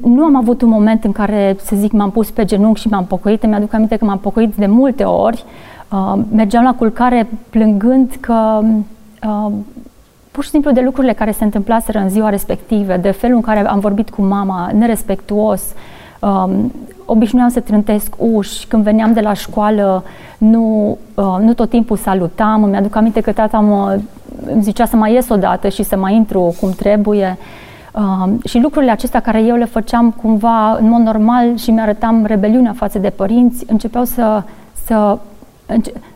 nu 0.03 0.23
am 0.23 0.35
avut 0.35 0.61
un 0.61 0.69
moment 0.69 1.03
în 1.03 1.11
care, 1.11 1.55
să 1.63 1.75
zic, 1.75 1.91
m-am 1.91 2.11
pus 2.11 2.29
pe 2.29 2.45
genunchi 2.45 2.79
și 2.79 2.87
m-am 2.87 3.05
pocăit. 3.05 3.45
Mi-aduc 3.45 3.73
aminte 3.73 3.95
că 3.95 4.05
m-am 4.05 4.19
pocăit 4.19 4.55
de 4.55 4.65
multe 4.65 5.03
ori. 5.03 5.43
Uh, 5.91 6.19
mergeam 6.33 6.63
la 6.63 6.73
culcare 6.73 7.29
plângând 7.49 8.17
că 8.19 8.61
uh, 9.27 9.51
pur 10.31 10.43
și 10.43 10.49
simplu 10.49 10.71
de 10.71 10.81
lucrurile 10.81 11.13
care 11.13 11.31
se 11.31 11.43
întâmplaseră 11.43 11.99
în 11.99 12.09
ziua 12.09 12.29
respectivă, 12.29 12.97
de 12.97 13.11
felul 13.11 13.35
în 13.35 13.41
care 13.41 13.67
am 13.67 13.79
vorbit 13.79 14.09
cu 14.09 14.21
mama, 14.21 14.71
nerespectuos, 14.73 15.73
um, 16.21 16.71
obișnuiam 17.05 17.49
să 17.49 17.59
trântesc 17.59 18.13
uși, 18.17 18.67
când 18.67 18.83
veneam 18.83 19.13
de 19.13 19.19
la 19.19 19.33
școală 19.33 20.03
nu, 20.37 20.97
uh, 21.13 21.37
nu 21.39 21.53
tot 21.53 21.69
timpul 21.69 21.97
salutam, 21.97 22.63
îmi 22.63 22.77
aduc 22.77 22.95
aminte 22.95 23.21
că 23.21 23.31
tata 23.31 23.59
mă, 23.59 23.99
îmi 24.45 24.61
zicea 24.61 24.85
să 24.85 24.95
mai 24.95 25.13
ies 25.13 25.29
odată 25.29 25.69
și 25.69 25.83
să 25.83 25.97
mai 25.97 26.15
intru 26.15 26.55
cum 26.59 26.69
trebuie. 26.69 27.37
Uh, 27.93 28.33
și 28.45 28.59
lucrurile 28.59 28.91
acestea 28.91 29.19
care 29.19 29.41
eu 29.41 29.55
le 29.55 29.65
făceam 29.65 30.11
cumva 30.21 30.71
în 30.71 30.89
mod 30.89 31.01
normal 31.01 31.57
și 31.57 31.71
mi-arătam 31.71 32.25
rebeliunea 32.25 32.73
față 32.73 32.99
de 32.99 33.09
părinți, 33.09 33.65
începeau 33.67 34.03
să, 34.03 34.43
să 34.85 35.17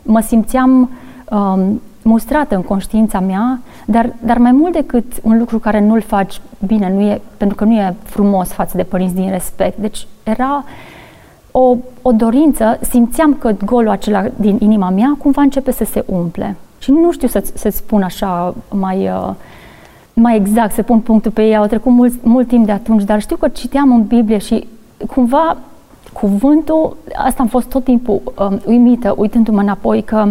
mă 0.01 0.19
simțeam 0.19 0.89
um, 1.29 1.81
mustrată 2.07 2.55
în 2.55 2.61
conștiința 2.61 3.19
mea, 3.19 3.59
dar, 3.85 4.13
dar 4.19 4.37
mai 4.37 4.51
mult 4.51 4.73
decât 4.73 5.05
un 5.23 5.37
lucru 5.37 5.59
care 5.59 5.79
nu-l 5.79 6.01
faci 6.01 6.41
bine, 6.65 6.91
nu 6.93 7.01
e, 7.01 7.21
pentru 7.37 7.57
că 7.57 7.63
nu 7.63 7.73
e 7.73 7.95
frumos 8.03 8.47
față 8.47 8.77
de 8.77 8.83
părinți 8.83 9.15
din 9.15 9.29
respect. 9.29 9.77
Deci 9.77 10.07
era 10.23 10.63
o, 11.51 11.75
o 12.01 12.11
dorință, 12.11 12.79
simțeam 12.81 13.33
că 13.33 13.55
golul 13.65 13.89
acela 13.89 14.25
din 14.35 14.57
inima 14.59 14.89
mea 14.89 15.15
cumva 15.17 15.41
începe 15.41 15.71
să 15.71 15.83
se 15.83 16.03
umple. 16.05 16.55
Și 16.79 16.91
nu 16.91 17.11
știu 17.11 17.27
să, 17.27 17.43
să 17.53 17.69
spun 17.69 18.01
așa 18.01 18.55
mai, 18.69 19.07
uh, 19.07 19.33
mai 20.13 20.35
exact, 20.35 20.73
să 20.73 20.81
pun 20.81 20.99
punctul 20.99 21.31
pe 21.31 21.47
ea. 21.47 21.59
Au 21.59 21.65
trecut 21.65 21.91
mult, 21.91 22.23
mult 22.23 22.47
timp 22.47 22.65
de 22.65 22.71
atunci, 22.71 23.03
dar 23.03 23.21
știu 23.21 23.35
că 23.35 23.47
citeam 23.47 23.91
în 23.91 24.03
Biblie 24.03 24.37
și 24.37 24.67
cumva 25.13 25.57
cuvântul, 26.13 26.97
asta 27.15 27.41
am 27.41 27.47
fost 27.47 27.67
tot 27.67 27.83
timpul 27.83 28.21
uh, 28.25 28.57
uimită, 28.65 29.13
uitându-mă 29.17 29.61
înapoi, 29.61 30.01
că 30.01 30.27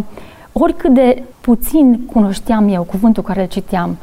oricât 0.56 0.94
de 0.94 1.22
puțin 1.40 2.00
cunoșteam 2.12 2.68
eu 2.68 2.82
cuvântul 2.82 3.22
care 3.22 3.40
îl 3.40 3.46
citeam, 3.46 3.96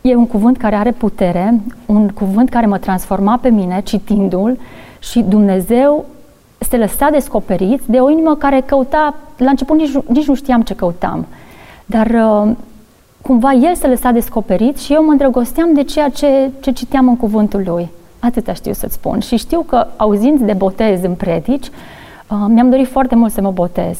e 0.00 0.14
un 0.14 0.26
cuvânt 0.26 0.56
care 0.56 0.76
are 0.76 0.92
putere, 0.92 1.60
un 1.86 2.08
cuvânt 2.08 2.48
care 2.48 2.66
mă 2.66 2.78
transforma 2.78 3.36
pe 3.36 3.48
mine 3.48 3.80
citindu-l 3.84 4.58
și 4.98 5.20
Dumnezeu 5.20 6.04
se 6.58 6.76
lăsa 6.76 7.10
descoperit 7.10 7.80
de 7.84 7.98
o 7.98 8.10
inimă 8.10 8.34
care 8.34 8.62
căuta, 8.66 9.14
la 9.36 9.50
început 9.50 9.76
nici, 9.76 9.98
nici 10.06 10.26
nu 10.26 10.34
știam 10.34 10.62
ce 10.62 10.74
căutam, 10.74 11.26
dar 11.86 12.06
uh, 12.06 12.52
cumva 13.22 13.52
El 13.52 13.74
se 13.74 13.86
lăsa 13.86 14.10
descoperit 14.10 14.78
și 14.78 14.92
eu 14.92 15.04
mă 15.04 15.10
îndrăgosteam 15.10 15.74
de 15.74 15.82
ceea 15.82 16.08
ce, 16.08 16.50
ce 16.60 16.70
citeam 16.72 17.08
în 17.08 17.16
cuvântul 17.16 17.62
Lui. 17.66 17.88
Atâta 18.18 18.52
știu 18.52 18.72
să-ți 18.72 18.94
spun. 18.94 19.18
Și 19.18 19.36
știu 19.36 19.60
că 19.60 19.86
auzind 19.96 20.40
de 20.40 20.52
botez 20.52 21.02
în 21.02 21.14
predici, 21.14 21.66
uh, 21.66 22.44
mi-am 22.48 22.70
dorit 22.70 22.88
foarte 22.88 23.14
mult 23.14 23.32
să 23.32 23.40
mă 23.40 23.50
botez. 23.50 23.98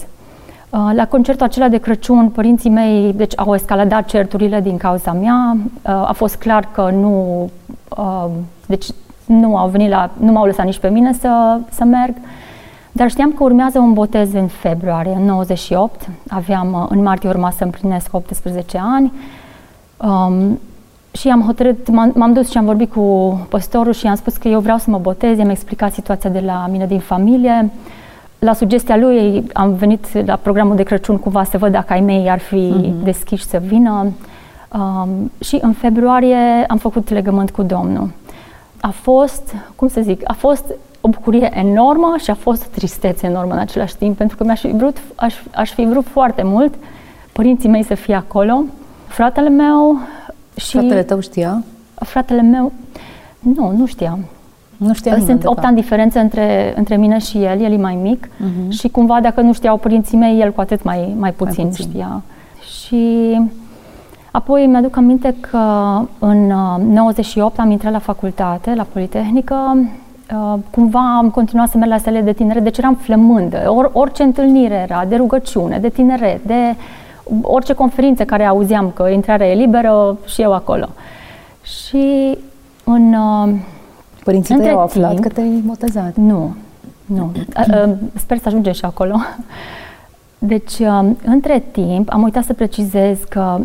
Uh, 0.77 0.91
la 0.95 1.07
concertul 1.07 1.47
acela 1.47 1.69
de 1.69 1.79
Crăciun, 1.79 2.29
părinții 2.29 2.71
mei 2.71 3.13
deci, 3.13 3.33
au 3.37 3.55
escaladat 3.55 4.07
certurile 4.07 4.61
din 4.61 4.77
cauza 4.77 5.13
mea. 5.13 5.57
Uh, 5.57 5.91
a 5.91 6.13
fost 6.13 6.37
clar 6.37 6.69
că 6.73 6.91
nu, 6.93 7.51
uh, 7.89 8.27
deci, 8.67 8.87
nu 9.27 9.57
au 9.57 9.69
venit 9.69 9.91
la, 9.91 10.11
nu 10.17 10.33
m-au 10.33 10.45
lăsat 10.45 10.65
nici 10.65 10.79
pe 10.79 10.89
mine 10.89 11.13
să, 11.13 11.61
să 11.71 11.85
merg. 11.85 12.15
Dar 12.93 13.11
știam 13.11 13.33
că 13.33 13.43
urmează 13.43 13.79
un 13.79 13.93
botez 13.93 14.33
în 14.33 14.47
februarie, 14.47 15.13
în 15.13 15.25
98. 15.25 16.09
Aveam, 16.29 16.87
în 16.91 17.03
martie 17.03 17.29
urma 17.29 17.51
să 17.51 17.65
împlinesc 17.65 18.09
18 18.11 18.81
ani. 18.83 19.13
Um, 19.97 20.59
și 21.13 21.29
am 21.29 21.43
hotărât, 21.43 21.91
m-am, 21.91 22.13
m-am 22.15 22.33
dus 22.33 22.51
și 22.51 22.59
am 22.59 22.65
vorbit 22.65 22.93
cu 22.93 23.39
păstorul 23.49 23.93
și 23.93 24.05
i-am 24.05 24.15
spus 24.15 24.37
că 24.37 24.49
eu 24.49 24.61
vreau 24.61 24.79
să 24.79 24.91
mă 24.91 24.99
botez, 24.99 25.39
i-am 25.39 25.51
explicat 25.51 25.93
situația 25.93 26.31
de 26.31 26.41
la 26.41 26.67
mine 26.71 26.87
din 26.87 26.99
familie. 26.99 27.71
Uh, 27.75 28.05
la 28.39 28.53
sugestia 28.53 28.97
lui 28.97 29.45
am 29.53 29.73
venit 29.73 30.27
la 30.27 30.37
programul 30.37 30.77
de 30.77 30.83
Crăciun 30.83 31.19
cumva 31.19 31.45
să 31.45 31.59
văd 31.59 31.73
dacă 31.73 31.93
ai 31.93 32.01
mei 32.01 32.31
ar 32.31 32.39
fi 32.39 32.73
uh-huh. 32.79 33.05
deschiși 33.05 33.45
să 33.45 33.63
vină 33.67 34.13
um, 34.73 35.31
și 35.41 35.59
în 35.61 35.73
februarie 35.73 36.65
am 36.69 36.79
făcut 36.79 37.11
legământ 37.11 37.51
cu 37.51 37.63
Domnul. 37.63 38.11
A 38.81 38.91
fost, 38.91 39.55
cum 39.77 39.89
să 39.89 40.01
zic, 40.01 40.21
a 40.25 40.33
fost 40.33 40.65
o 41.01 41.09
bucurie 41.09 41.51
enormă 41.55 42.15
și 42.19 42.31
a 42.31 42.35
fost 42.35 42.65
o 42.65 42.69
tristețe 42.75 43.27
enormă 43.27 43.53
în 43.53 43.59
același 43.59 43.97
timp, 43.97 44.17
pentru 44.17 44.37
că 44.37 44.45
mi-aș 44.45 44.61
fi 44.61 44.73
vrut, 44.73 44.97
aș, 45.15 45.35
aș 45.55 45.73
fi 45.73 45.85
vrut 45.85 46.07
foarte 46.07 46.43
mult 46.43 46.75
părinții 47.33 47.69
mei 47.69 47.83
să 47.83 47.95
fie 47.95 48.15
acolo, 48.15 48.65
fratele 49.07 49.49
meu 49.49 49.99
și... 50.57 50.71
Fratele 50.71 51.03
tău 51.03 51.21
știa? 51.21 51.63
Fratele 51.95 52.43
meu, 52.43 52.73
nu, 53.39 53.75
nu 53.77 53.87
știam. 53.87 54.19
Nu 54.77 54.95
știa 54.95 55.19
Sunt 55.19 55.45
8 55.45 55.65
ani 55.65 55.75
diferență 55.75 56.19
între, 56.19 56.75
între 56.77 56.97
mine 56.97 57.19
și 57.19 57.39
el, 57.39 57.61
el 57.61 57.73
e 57.73 57.77
mai 57.77 57.99
mic 58.03 58.27
uh-huh. 58.27 58.69
și 58.69 58.89
cumva 58.89 59.21
dacă 59.21 59.41
nu 59.41 59.53
știau 59.53 59.77
părinții 59.77 60.17
mei, 60.17 60.41
el 60.41 60.53
cu 60.53 60.61
atât 60.61 60.83
mai, 60.83 61.15
mai 61.19 61.33
puțin, 61.33 61.63
mai 61.63 61.67
puțin. 61.67 61.89
știa. 61.89 62.23
Și 62.87 63.41
apoi 64.31 64.67
mi-aduc 64.67 64.97
aminte 64.97 65.35
că 65.41 65.59
în 66.19 66.47
98 66.93 67.53
uh, 67.53 67.59
am 67.63 67.71
intrat 67.71 67.93
la 67.93 67.99
facultate, 67.99 68.75
la 68.75 68.87
Politehnică, 68.93 69.77
uh, 69.77 70.59
cumva 70.71 71.17
am 71.17 71.31
continuat 71.31 71.69
să 71.69 71.79
merg 71.79 71.91
la 71.91 71.99
sale 71.99 72.21
de 72.21 72.33
tineret, 72.33 72.63
deci 72.63 72.79
eram 72.79 72.95
flămândă. 72.95 73.71
Or, 73.71 73.91
orice 73.93 74.23
întâlnire 74.23 74.75
era, 74.75 75.05
de 75.09 75.17
rugăciune, 75.17 75.79
de 75.79 75.89
tineret, 75.89 76.45
de 76.45 76.75
orice 77.43 77.73
conferință 77.73 78.25
care 78.25 78.45
auzeam 78.45 78.91
că 78.95 79.09
intrarea 79.09 79.51
e 79.51 79.55
liberă 79.55 80.19
și 80.27 80.43
eu 80.43 80.53
acolo. 80.53 80.89
Și 81.63 82.39
în 82.85 83.15
uh, 84.27 84.33
Părinții 84.33 84.57
tăi 84.57 84.71
au 84.71 84.81
aflat 84.81 85.11
timp, 85.11 85.23
că 85.23 85.29
te-ai 85.29 85.63
botezat. 85.67 86.17
Nu, 86.17 86.55
nu. 87.05 87.33
Sper 88.15 88.39
să 88.39 88.45
ajungem 88.47 88.73
și 88.73 88.85
acolo. 88.85 89.17
Deci, 90.39 90.81
între 91.25 91.63
timp, 91.71 92.13
am 92.13 92.23
uitat 92.23 92.45
să 92.45 92.53
precizez 92.53 93.19
că 93.29 93.59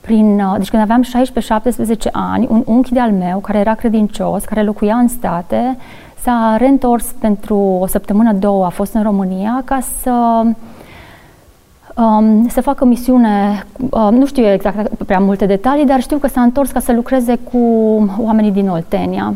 prin, 0.00 0.42
deci 0.58 0.70
când 0.70 0.82
aveam 0.82 1.02
16-17 1.02 2.10
ani, 2.12 2.46
un 2.50 2.62
unchi 2.66 2.92
de-al 2.92 3.10
meu, 3.10 3.38
care 3.38 3.58
era 3.58 3.74
credincios, 3.74 4.44
care 4.44 4.62
locuia 4.62 4.96
în 4.96 5.08
state, 5.08 5.76
s-a 6.20 6.56
reîntors 6.58 7.14
pentru 7.18 7.56
o 7.56 7.86
săptămână, 7.86 8.32
două, 8.32 8.64
a 8.64 8.68
fost 8.68 8.94
în 8.94 9.02
România 9.02 9.62
ca 9.64 9.78
să 10.02 10.42
um, 11.94 12.48
să 12.48 12.60
facă 12.60 12.84
misiune, 12.84 13.66
uh, 13.90 14.08
nu 14.10 14.26
știu 14.26 14.46
exact 14.46 15.04
prea 15.06 15.18
multe 15.18 15.46
detalii, 15.46 15.86
dar 15.86 16.00
știu 16.00 16.18
că 16.18 16.28
s-a 16.28 16.40
întors 16.40 16.70
ca 16.70 16.80
să 16.80 16.92
lucreze 16.92 17.38
cu 17.52 17.58
oamenii 18.18 18.50
din 18.50 18.68
Oltenia. 18.68 19.34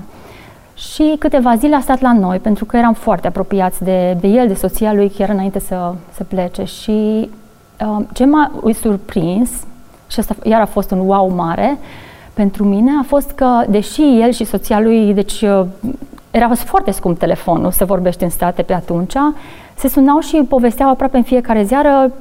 Și 0.79 1.17
câteva 1.19 1.57
zile 1.57 1.77
a 1.77 1.81
stat 1.81 2.01
la 2.01 2.13
noi, 2.13 2.39
pentru 2.39 2.65
că 2.65 2.77
eram 2.77 2.93
foarte 2.93 3.27
apropiați 3.27 3.85
de, 3.85 4.17
de 4.21 4.27
el, 4.27 4.47
de 4.47 4.55
soția 4.55 4.93
lui, 4.93 5.11
chiar 5.11 5.29
înainte 5.29 5.59
să, 5.59 5.95
să 6.13 6.25
plece. 6.25 6.65
Și 6.65 7.31
uh, 7.81 8.05
ce 8.13 8.25
m-a 8.25 8.51
surprins, 8.81 9.51
și 10.07 10.19
asta 10.19 10.37
iar 10.43 10.61
a 10.61 10.67
fost 10.67 10.91
un 10.91 10.99
wow 10.99 11.29
mare 11.29 11.79
pentru 12.35 12.65
mine, 12.65 12.91
a 13.01 13.05
fost 13.07 13.31
că, 13.31 13.65
deși 13.69 14.03
el 14.03 14.31
și 14.31 14.45
soția 14.45 14.81
lui, 14.81 15.15
deci 15.15 15.41
uh, 15.41 15.65
era 16.31 16.49
foarte 16.55 16.91
scump 16.91 17.19
telefonul, 17.19 17.71
să 17.71 17.85
vorbești 17.85 18.23
în 18.23 18.31
state 18.31 18.63
pe 18.63 18.73
atunci, 18.73 19.15
se 19.75 19.89
sunau 19.89 20.21
și 20.21 20.37
povesteau 20.49 20.91
aproape 20.91 21.17
în 21.17 21.23
fiecare 21.23 21.63
ziară, 21.63 22.13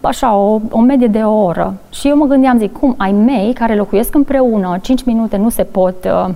așa, 0.00 0.34
o, 0.34 0.60
o 0.70 0.80
medie 0.80 1.06
de 1.06 1.18
o 1.18 1.42
oră. 1.42 1.74
Și 1.90 2.08
eu 2.08 2.16
mă 2.16 2.24
gândeam, 2.24 2.58
zic, 2.58 2.72
cum, 2.72 2.94
ai 2.98 3.12
mei 3.12 3.52
care 3.52 3.74
locuiesc 3.74 4.14
împreună, 4.14 4.78
5 4.82 5.04
minute 5.04 5.36
nu 5.36 5.48
se 5.48 5.62
pot, 5.62 5.94
uh, 6.04 6.34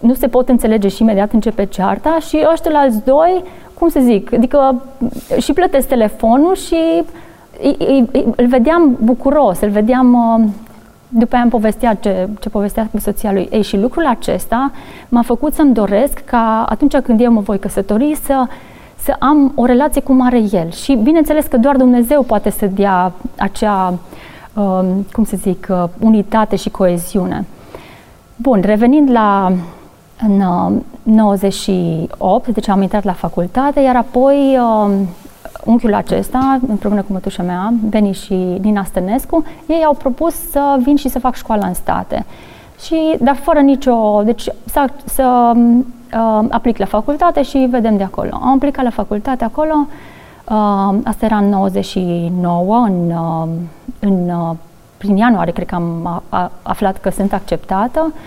nu 0.00 0.14
se 0.14 0.28
pot 0.28 0.48
înțelege 0.48 0.88
și 0.88 1.02
imediat 1.02 1.32
începe 1.32 1.64
cearta 1.64 2.18
și 2.28 2.46
ăștia 2.52 2.70
alți 2.74 3.04
doi, 3.04 3.44
cum 3.74 3.88
să 3.88 4.00
zic, 4.00 4.32
adică 4.32 4.82
și 5.38 5.52
plătesc 5.52 5.88
telefonul 5.88 6.54
și 6.54 7.02
îl 8.36 8.46
vedeam 8.46 8.96
bucuros, 9.00 9.60
îl 9.60 9.68
vedeam 9.68 10.14
uh, 10.14 10.48
după 11.08 11.34
aia 11.34 11.42
am 11.42 11.50
povestea 11.50 11.94
ce, 11.94 12.28
ce 12.40 12.48
povestea 12.48 12.88
cu 12.90 12.98
soția 12.98 13.32
lui. 13.32 13.48
Ei, 13.52 13.62
și 13.62 13.76
lucrul 13.76 14.06
acesta 14.06 14.70
m-a 15.08 15.22
făcut 15.22 15.54
să-mi 15.54 15.74
doresc 15.74 16.24
ca 16.24 16.64
atunci 16.68 16.96
când 16.96 17.20
eu 17.20 17.32
mă 17.32 17.40
voi 17.40 17.58
căsători 17.58 18.18
să, 18.22 18.46
să 18.98 19.16
am 19.18 19.52
o 19.54 19.64
relație 19.64 20.00
cum 20.00 20.20
are 20.26 20.42
el. 20.52 20.70
Și 20.70 20.94
bineînțeles 20.94 21.46
că 21.46 21.56
doar 21.56 21.76
Dumnezeu 21.76 22.22
poate 22.22 22.50
să 22.50 22.66
dea 22.66 23.12
acea, 23.38 23.94
uh, 24.54 24.80
cum 25.12 25.24
să 25.24 25.36
zic, 25.36 25.66
uh, 25.70 25.84
unitate 25.98 26.56
și 26.56 26.70
coeziune. 26.70 27.44
Bun, 28.36 28.60
revenind 28.64 29.10
la 29.10 29.52
în 30.26 30.42
98, 31.02 32.46
uh, 32.46 32.54
deci 32.54 32.68
am 32.68 32.82
intrat 32.82 33.04
la 33.04 33.12
facultate, 33.12 33.80
iar 33.80 33.96
apoi 33.96 34.58
uh, 34.60 34.94
unchiul 35.64 35.94
acesta, 35.94 36.60
împreună 36.68 37.02
cu 37.02 37.12
mătușa 37.12 37.42
mea, 37.42 37.72
Beni 37.88 38.12
și 38.12 38.34
Nina 38.34 38.84
Stănescu, 38.84 39.44
ei 39.66 39.84
au 39.84 39.94
propus 39.94 40.34
să 40.50 40.76
vin 40.82 40.96
și 40.96 41.08
să 41.08 41.18
fac 41.18 41.34
școala 41.34 41.66
în 41.66 41.74
state. 41.74 42.26
Și, 42.80 43.16
dar 43.20 43.36
fără 43.36 43.58
nicio... 43.58 44.22
Deci 44.24 44.44
să, 44.64 44.84
să 45.04 45.52
uh, 45.54 46.46
aplic 46.48 46.76
la 46.76 46.84
facultate 46.84 47.42
și 47.42 47.58
vedem 47.70 47.96
de 47.96 48.02
acolo. 48.02 48.30
Am 48.32 48.52
aplicat 48.52 48.84
la 48.84 48.90
facultate 48.90 49.44
acolo, 49.44 49.74
uh, 50.48 50.98
asta 51.04 51.24
era 51.24 51.36
în 51.36 51.48
99, 51.48 52.76
în, 52.76 53.10
uh, 53.10 53.48
în, 54.00 54.28
uh, 54.28 54.56
prin 54.96 55.16
ianuarie 55.16 55.52
cred 55.52 55.66
că 55.66 55.74
am 55.74 56.06
a, 56.06 56.22
a, 56.28 56.50
aflat 56.62 56.98
că 57.00 57.10
sunt 57.10 57.32
acceptată. 57.32 58.06
Uh, 58.06 58.20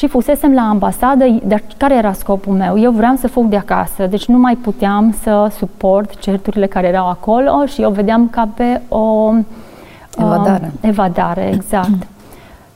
și 0.00 0.06
fusesem 0.06 0.52
la 0.52 0.60
ambasadă, 0.60 1.24
dar 1.44 1.62
care 1.76 1.96
era 1.96 2.12
scopul 2.12 2.54
meu? 2.54 2.78
Eu 2.78 2.90
vreau 2.90 3.14
să 3.16 3.28
fug 3.28 3.44
de 3.44 3.56
acasă, 3.56 4.06
deci 4.06 4.26
nu 4.26 4.38
mai 4.38 4.54
puteam 4.54 5.14
să 5.22 5.52
suport 5.58 6.18
certurile 6.18 6.66
care 6.66 6.86
erau 6.86 7.08
acolo 7.08 7.66
și 7.66 7.82
eu 7.82 7.90
vedeam 7.90 8.28
ca 8.28 8.48
pe 8.54 8.80
o 8.88 9.32
evadare. 10.18 10.72
Uh, 10.74 10.88
evadare, 10.88 11.50
exact. 11.54 12.06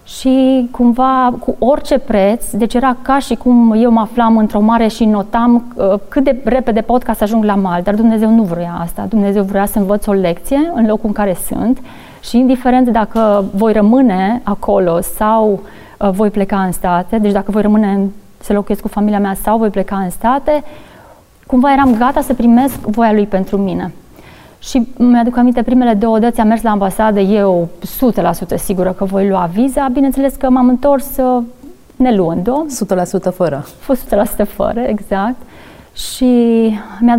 și 0.04 0.68
cumva 0.70 1.34
cu 1.40 1.56
orice 1.58 1.98
preț, 1.98 2.50
deci 2.50 2.74
era 2.74 2.96
ca 3.02 3.18
și 3.18 3.34
cum 3.34 3.74
eu 3.76 3.90
mă 3.90 4.00
aflam 4.00 4.36
într-o 4.36 4.60
mare 4.60 4.88
și 4.88 5.04
notam 5.04 5.74
uh, 5.74 5.94
cât 6.08 6.24
de 6.24 6.40
repede 6.44 6.80
pot 6.80 7.02
ca 7.02 7.12
să 7.12 7.22
ajung 7.22 7.44
la 7.44 7.54
mal, 7.54 7.82
dar 7.82 7.94
Dumnezeu 7.94 8.30
nu 8.30 8.42
vrea 8.42 8.76
asta. 8.80 9.06
Dumnezeu 9.08 9.42
vrea 9.42 9.66
să 9.66 9.78
învăț 9.78 10.06
o 10.06 10.12
lecție 10.12 10.72
în 10.74 10.86
locul 10.86 11.06
în 11.06 11.12
care 11.12 11.36
sunt 11.46 11.78
și 12.22 12.38
indiferent 12.38 12.88
dacă 12.88 13.44
voi 13.54 13.72
rămâne 13.72 14.40
acolo 14.44 15.00
sau 15.00 15.50
uh, 15.52 15.58
Uh, 15.93 15.93
voi 16.10 16.30
pleca 16.30 16.62
în 16.62 16.72
state, 16.72 17.18
deci 17.18 17.32
dacă 17.32 17.50
voi 17.50 17.62
rămâne 17.62 18.00
să 18.40 18.52
locuiesc 18.52 18.82
cu 18.82 18.88
familia 18.88 19.18
mea 19.18 19.34
sau 19.42 19.58
voi 19.58 19.68
pleca 19.68 19.96
în 19.96 20.10
state, 20.10 20.64
cumva 21.46 21.72
eram 21.72 21.94
gata 21.96 22.20
să 22.20 22.34
primesc 22.34 22.80
voia 22.80 23.12
lui 23.12 23.26
pentru 23.26 23.56
mine. 23.56 23.92
Și 24.58 24.88
mi-aduc 24.96 25.36
aminte, 25.36 25.62
primele 25.62 25.94
două 25.94 26.18
dăți 26.18 26.40
am 26.40 26.46
mers 26.46 26.62
la 26.62 26.70
ambasadă, 26.70 27.20
eu 27.20 27.68
100% 28.54 28.56
sigură 28.56 28.92
că 28.92 29.04
voi 29.04 29.28
lua 29.28 29.50
viza, 29.52 29.88
bineînțeles 29.92 30.34
că 30.34 30.50
m-am 30.50 30.68
întors 30.68 31.16
uh, 31.16 31.42
neluând-o. 31.96 32.64
100% 33.30 33.34
fără. 33.34 33.64
Fost 33.78 34.14
100% 34.42 34.46
fără, 34.48 34.80
exact. 34.80 35.36
Și 35.92 36.24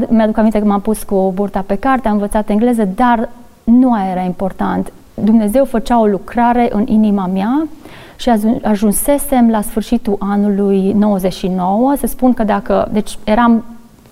mi-aduc 0.09 0.37
aminte 0.37 0.59
că 0.59 0.65
m-am 0.65 0.81
pus 0.81 1.03
cu 1.03 1.31
burta 1.35 1.63
pe 1.65 1.75
carte, 1.75 2.07
am 2.07 2.13
învățat 2.13 2.49
engleză, 2.49 2.87
dar 2.95 3.29
nu 3.63 3.93
aia 3.93 4.11
era 4.11 4.21
important. 4.21 4.91
Dumnezeu 5.23 5.65
făcea 5.65 5.99
o 5.99 6.05
lucrare 6.05 6.69
în 6.71 6.87
inima 6.87 7.27
mea 7.33 7.67
și 8.15 8.31
ajunsesem 8.63 9.49
la 9.49 9.61
sfârșitul 9.61 10.15
anului 10.19 10.91
99 10.91 11.93
să 11.97 12.07
spun 12.07 12.33
că 12.33 12.43
dacă, 12.43 12.89
deci 12.91 13.17
eram 13.23 13.63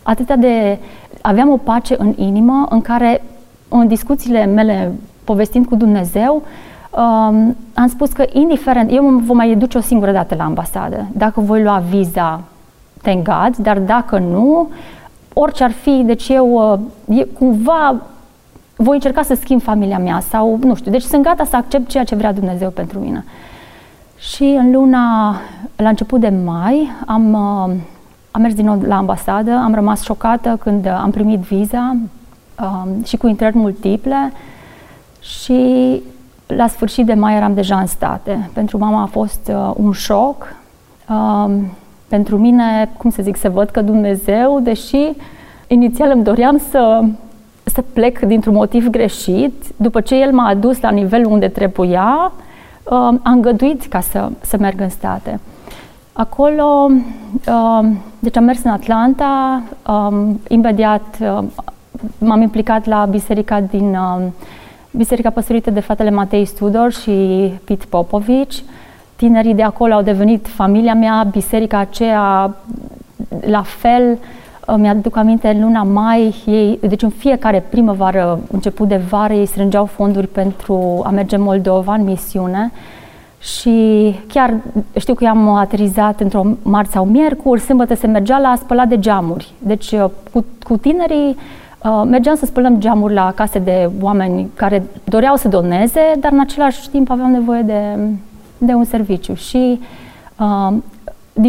atât 0.03 0.35
de, 0.35 0.77
aveam 1.21 1.49
o 1.49 1.57
pace 1.57 1.95
în 1.97 2.13
inimă 2.17 2.65
în 2.69 2.81
care 2.81 3.23
în 3.69 3.87
discuțiile 3.87 4.45
mele 4.45 4.91
povestind 5.23 5.65
cu 5.65 5.75
Dumnezeu, 5.75 6.43
um, 6.91 7.55
am 7.73 7.87
spus 7.87 8.11
că 8.11 8.25
indiferent, 8.31 8.91
eu 8.91 9.11
mă 9.11 9.21
vom 9.23 9.35
mai 9.35 9.55
duce 9.55 9.77
o 9.77 9.81
singură 9.81 10.11
dată 10.11 10.35
la 10.35 10.43
ambasadă. 10.43 11.05
Dacă 11.11 11.39
voi 11.39 11.63
lua 11.63 11.83
viza, 11.89 12.41
thank 13.01 13.23
God, 13.23 13.55
dar 13.57 13.79
dacă 13.79 14.17
nu, 14.17 14.69
orice 15.33 15.63
ar 15.63 15.71
fi, 15.71 16.03
deci 16.05 16.29
eu 16.29 16.79
uh, 17.07 17.25
cumva 17.39 18.01
voi 18.75 18.95
încerca 18.95 19.21
să 19.21 19.35
schimb 19.35 19.61
familia 19.61 19.99
mea 19.99 20.19
sau 20.19 20.59
nu 20.63 20.75
știu, 20.75 20.91
deci 20.91 21.01
sunt 21.01 21.23
gata 21.23 21.43
să 21.43 21.55
accept 21.55 21.89
ceea 21.89 22.03
ce 22.03 22.15
vrea 22.15 22.33
Dumnezeu 22.33 22.69
pentru 22.69 22.99
mine. 22.99 23.25
Și 24.17 24.43
în 24.43 24.71
luna, 24.71 25.35
la 25.75 25.89
început 25.89 26.19
de 26.19 26.33
mai, 26.45 26.91
am, 27.05 27.33
uh, 27.33 27.75
am 28.31 28.41
mers 28.41 28.53
din 28.53 28.65
nou 28.65 28.81
la 28.81 28.97
ambasadă, 28.97 29.51
am 29.51 29.73
rămas 29.73 30.03
șocată 30.03 30.57
când 30.63 30.87
am 30.87 31.11
primit 31.11 31.39
viza 31.39 31.95
um, 32.61 33.03
și 33.03 33.17
cu 33.17 33.27
intrări 33.27 33.57
multiple 33.57 34.31
și 35.19 36.01
la 36.47 36.67
sfârșit 36.67 37.05
de 37.05 37.13
mai 37.13 37.35
eram 37.35 37.53
deja 37.53 37.79
în 37.79 37.87
state. 37.87 38.49
Pentru 38.53 38.77
mama 38.77 39.01
a 39.01 39.05
fost 39.05 39.51
uh, 39.53 39.71
un 39.75 39.91
șoc. 39.91 40.55
Um, 41.09 41.65
pentru 42.07 42.37
mine, 42.37 42.89
cum 42.97 43.09
să 43.09 43.21
zic, 43.21 43.37
să 43.37 43.49
văd 43.49 43.69
că 43.69 43.81
Dumnezeu, 43.81 44.59
deși 44.59 45.11
inițial 45.67 46.11
îmi 46.13 46.23
doream 46.23 46.61
să, 46.69 47.03
să 47.73 47.83
plec 47.93 48.19
dintr-un 48.19 48.53
motiv 48.53 48.87
greșit, 48.87 49.53
după 49.75 50.01
ce 50.01 50.15
El 50.15 50.31
m-a 50.31 50.47
adus 50.47 50.81
la 50.81 50.89
nivelul 50.89 51.31
unde 51.31 51.47
trebuia, 51.47 52.31
uh, 52.83 52.91
am 52.91 53.21
îngăduit 53.23 53.85
ca 53.85 53.99
să, 53.99 54.29
să 54.41 54.57
merg 54.57 54.81
în 54.81 54.89
state. 54.89 55.39
Acolo, 56.13 56.89
uh, 57.47 57.87
deci 58.19 58.37
am 58.37 58.43
mers 58.43 58.63
în 58.63 58.71
Atlanta, 58.71 59.63
um, 59.87 60.39
imediat 60.47 61.17
uh, 61.21 61.43
m-am 62.17 62.41
implicat 62.41 62.85
la 62.85 63.05
biserica 63.05 63.61
din 63.61 63.95
uh, 63.95 64.21
Biserica 64.91 65.29
Păstorită 65.29 65.71
de 65.71 65.79
Fratele 65.79 66.09
Matei 66.09 66.45
Studor 66.45 66.91
și 66.91 67.11
Pete 67.63 67.85
Popovici. 67.89 68.63
Tinerii 69.15 69.53
de 69.53 69.63
acolo 69.63 69.93
au 69.93 70.01
devenit 70.01 70.47
familia 70.47 70.93
mea, 70.93 71.27
biserica 71.31 71.77
aceea 71.77 72.55
la 73.45 73.61
fel, 73.61 74.17
mi-aduc 74.77 75.15
aminte, 75.15 75.47
în 75.47 75.61
luna 75.61 75.83
mai, 75.83 76.43
ei, 76.45 76.79
deci 76.81 77.01
în 77.01 77.09
fiecare 77.09 77.63
primăvară, 77.69 78.39
început 78.51 78.87
de 78.87 79.01
vară, 79.09 79.33
ei 79.33 79.45
strângeau 79.45 79.85
fonduri 79.85 80.27
pentru 80.27 81.01
a 81.03 81.09
merge 81.09 81.35
în 81.35 81.41
Moldova 81.41 81.93
în 81.93 82.03
misiune 82.03 82.71
și 83.43 84.15
chiar 84.27 84.53
știu 84.97 85.13
că 85.13 85.23
i-am 85.23 85.47
aterizat 85.49 86.19
într-o 86.19 86.45
marți 86.61 86.91
sau 86.91 87.05
miercuri, 87.05 87.61
sâmbătă 87.61 87.95
se 87.95 88.07
mergea 88.07 88.39
la 88.39 88.55
spălat 88.55 88.87
de 88.87 88.99
geamuri. 88.99 89.51
Deci 89.57 89.91
uh, 89.91 90.05
cu, 90.31 90.45
cu 90.63 90.77
tinerii 90.77 91.37
uh, 91.83 92.01
mergeam 92.05 92.35
să 92.35 92.45
spălăm 92.45 92.79
geamuri 92.79 93.13
la 93.13 93.31
case 93.35 93.59
de 93.59 93.89
oameni 94.01 94.49
care 94.55 94.83
doreau 95.03 95.35
să 95.35 95.47
doneze, 95.47 96.01
dar 96.19 96.31
în 96.31 96.39
același 96.39 96.89
timp 96.89 97.11
aveau 97.11 97.29
nevoie 97.29 97.61
de, 97.61 97.97
de 98.57 98.73
un 98.73 98.83
serviciu. 98.83 99.33
Și 99.33 99.79
uh, 100.39 100.73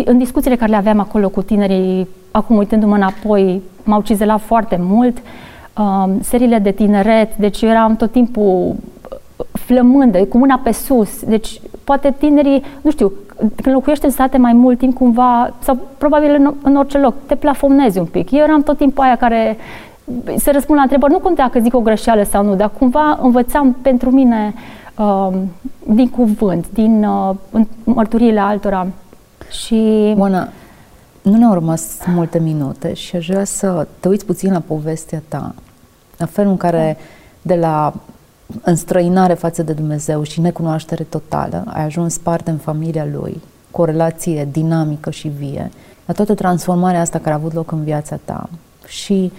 în 0.05 0.18
discuțiile 0.18 0.57
care 0.57 0.70
le 0.70 0.77
aveam 0.77 1.00
acolo 1.00 1.29
cu 1.29 1.42
tinerii 1.42 2.09
acum 2.37 2.57
uitându-mă 2.57 2.94
înapoi, 2.94 3.62
m-au 3.85 4.03
cizelat 4.03 4.40
foarte 4.40 4.79
mult. 4.81 5.18
Uh, 5.79 6.05
seriile 6.20 6.59
de 6.59 6.70
tineret, 6.70 7.37
deci 7.37 7.62
eu 7.62 7.68
eram 7.68 7.97
tot 7.97 8.12
timpul 8.12 8.75
flămândă, 9.53 10.25
cu 10.25 10.38
mâna 10.38 10.61
pe 10.62 10.73
sus. 10.73 11.23
Deci 11.23 11.61
poate 11.85 12.14
tinerii, 12.18 12.62
nu 12.81 12.90
știu, 12.90 13.12
când 13.37 13.75
locuiești 13.75 14.05
în 14.05 14.11
state 14.11 14.37
mai 14.37 14.53
mult 14.53 14.79
timp 14.79 14.97
cumva, 14.97 15.55
sau 15.59 15.79
probabil 15.99 16.35
în, 16.38 16.55
în 16.62 16.77
orice 16.77 16.99
loc, 16.99 17.14
te 17.27 17.35
plafonezi 17.35 17.99
un 17.99 18.05
pic. 18.05 18.31
Eu 18.31 18.42
eram 18.42 18.62
tot 18.62 18.77
timpul 18.77 19.05
aia 19.05 19.16
care 19.16 19.57
să 20.37 20.51
răspund 20.53 20.77
la 20.77 20.83
întrebări, 20.83 21.12
nu 21.12 21.18
contea 21.18 21.49
că 21.51 21.59
zic 21.59 21.75
o 21.75 21.81
greșeală 21.81 22.23
sau 22.23 22.44
nu, 22.44 22.55
dar 22.55 22.70
cumva 22.79 23.18
învățam 23.23 23.77
pentru 23.83 24.11
mine 24.11 24.55
uh, 24.97 25.29
din 25.87 26.09
cuvânt, 26.09 26.66
din 26.73 27.05
uh, 27.05 27.61
mărturiile 27.85 28.40
altora. 28.40 28.87
Și... 29.51 30.14
Oana, 30.18 30.49
nu 31.24 31.37
ne-au 31.37 31.52
rămas 31.52 31.98
multe 32.06 32.38
minute 32.38 32.92
și 32.92 33.16
aș 33.16 33.26
vrea 33.26 33.44
să 33.44 33.87
te 34.00 34.08
uiți 34.08 34.24
puțin 34.24 34.52
la 34.52 34.60
povestea 34.60 35.22
ta, 35.28 35.54
la 36.16 36.26
felul 36.26 36.50
în 36.50 36.56
care 36.56 36.96
de 37.42 37.54
la 37.54 37.94
înstrăinare 38.62 39.34
față 39.34 39.62
de 39.62 39.72
Dumnezeu 39.72 40.22
și 40.22 40.40
necunoaștere 40.40 41.02
totală, 41.02 41.64
ai 41.66 41.84
ajuns 41.84 42.18
parte 42.18 42.50
în 42.50 42.56
familia 42.56 43.06
lui, 43.12 43.42
cu 43.70 43.80
o 43.80 43.84
relație 43.84 44.48
dinamică 44.52 45.10
și 45.10 45.28
vie, 45.28 45.70
la 46.06 46.12
toată 46.12 46.34
transformarea 46.34 47.00
asta 47.00 47.18
care 47.18 47.30
a 47.30 47.38
avut 47.38 47.52
loc 47.52 47.72
în 47.72 47.84
viața 47.84 48.18
ta. 48.24 48.48
Și, 48.87 49.32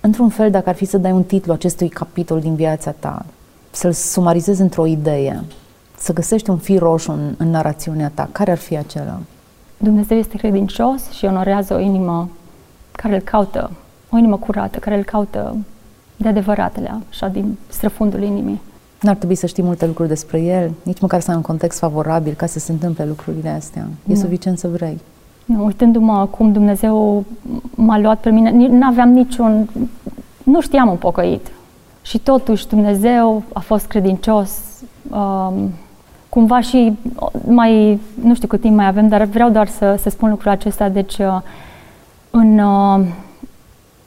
într-un 0.00 0.28
fel, 0.28 0.50
dacă 0.50 0.68
ar 0.68 0.74
fi 0.74 0.84
să 0.84 0.98
dai 0.98 1.12
un 1.12 1.22
titlu 1.22 1.52
acestui 1.52 1.88
capitol 1.88 2.40
din 2.40 2.54
viața 2.54 2.94
ta, 2.98 3.24
să-l 3.70 3.92
sumarizezi 3.92 4.60
într-o 4.60 4.86
idee, 4.86 5.44
să 5.98 6.12
găsești 6.12 6.50
un 6.50 6.58
fir 6.58 6.78
roșu 6.78 7.10
în, 7.12 7.34
în 7.36 7.50
narațiunea 7.50 8.10
ta, 8.14 8.28
care 8.32 8.50
ar 8.50 8.58
fi 8.58 8.76
acela? 8.76 9.20
Dumnezeu 9.82 10.16
este 10.16 10.36
credincios 10.36 11.10
și 11.10 11.24
onorează 11.24 11.74
o 11.74 11.78
inimă 11.78 12.28
care 12.92 13.14
îl 13.14 13.20
caută, 13.20 13.70
o 14.10 14.16
inimă 14.16 14.36
curată, 14.36 14.78
care 14.78 14.96
îl 14.96 15.02
caută 15.02 15.56
de 16.16 16.28
adevăratele, 16.28 17.00
așa, 17.10 17.28
din 17.28 17.56
străfundul 17.68 18.22
inimii. 18.22 18.60
N-ar 19.00 19.16
trebui 19.16 19.34
să 19.34 19.46
știi 19.46 19.62
multe 19.62 19.86
lucruri 19.86 20.08
despre 20.08 20.40
el, 20.40 20.70
nici 20.82 21.00
măcar 21.00 21.20
să 21.20 21.30
ai 21.30 21.36
un 21.36 21.42
context 21.42 21.78
favorabil 21.78 22.32
ca 22.32 22.46
să 22.46 22.58
se 22.58 22.72
întâmple 22.72 23.06
lucrurile 23.06 23.48
astea. 23.48 23.82
E 24.06 24.12
nu. 24.12 24.14
suficient 24.14 24.58
să 24.58 24.68
vrei. 24.68 25.00
Nu, 25.44 25.64
uitându-mă 25.64 26.26
cum 26.26 26.52
Dumnezeu 26.52 27.24
m-a 27.74 27.98
luat 27.98 28.20
pe 28.20 28.30
mine, 28.30 28.50
nu 28.50 28.86
aveam 28.86 29.08
niciun... 29.08 29.68
Nu 30.44 30.60
știam 30.60 30.88
un 30.88 30.96
pocăit. 30.96 31.50
Și 32.02 32.18
totuși 32.18 32.68
Dumnezeu 32.68 33.42
a 33.52 33.60
fost 33.60 33.86
credincios. 33.86 34.58
Um, 35.10 35.70
cumva 36.34 36.60
și 36.60 36.98
mai, 37.46 38.00
nu 38.22 38.34
știu 38.34 38.48
cât 38.48 38.60
timp 38.60 38.76
mai 38.76 38.86
avem, 38.86 39.08
dar 39.08 39.22
vreau 39.22 39.50
doar 39.50 39.68
să, 39.68 39.96
să 39.98 40.10
spun 40.10 40.30
lucrul 40.30 40.50
acesta. 40.50 40.88
Deci, 40.88 41.18
uh, 41.18 41.40
în, 42.30 42.58
uh, 42.58 43.00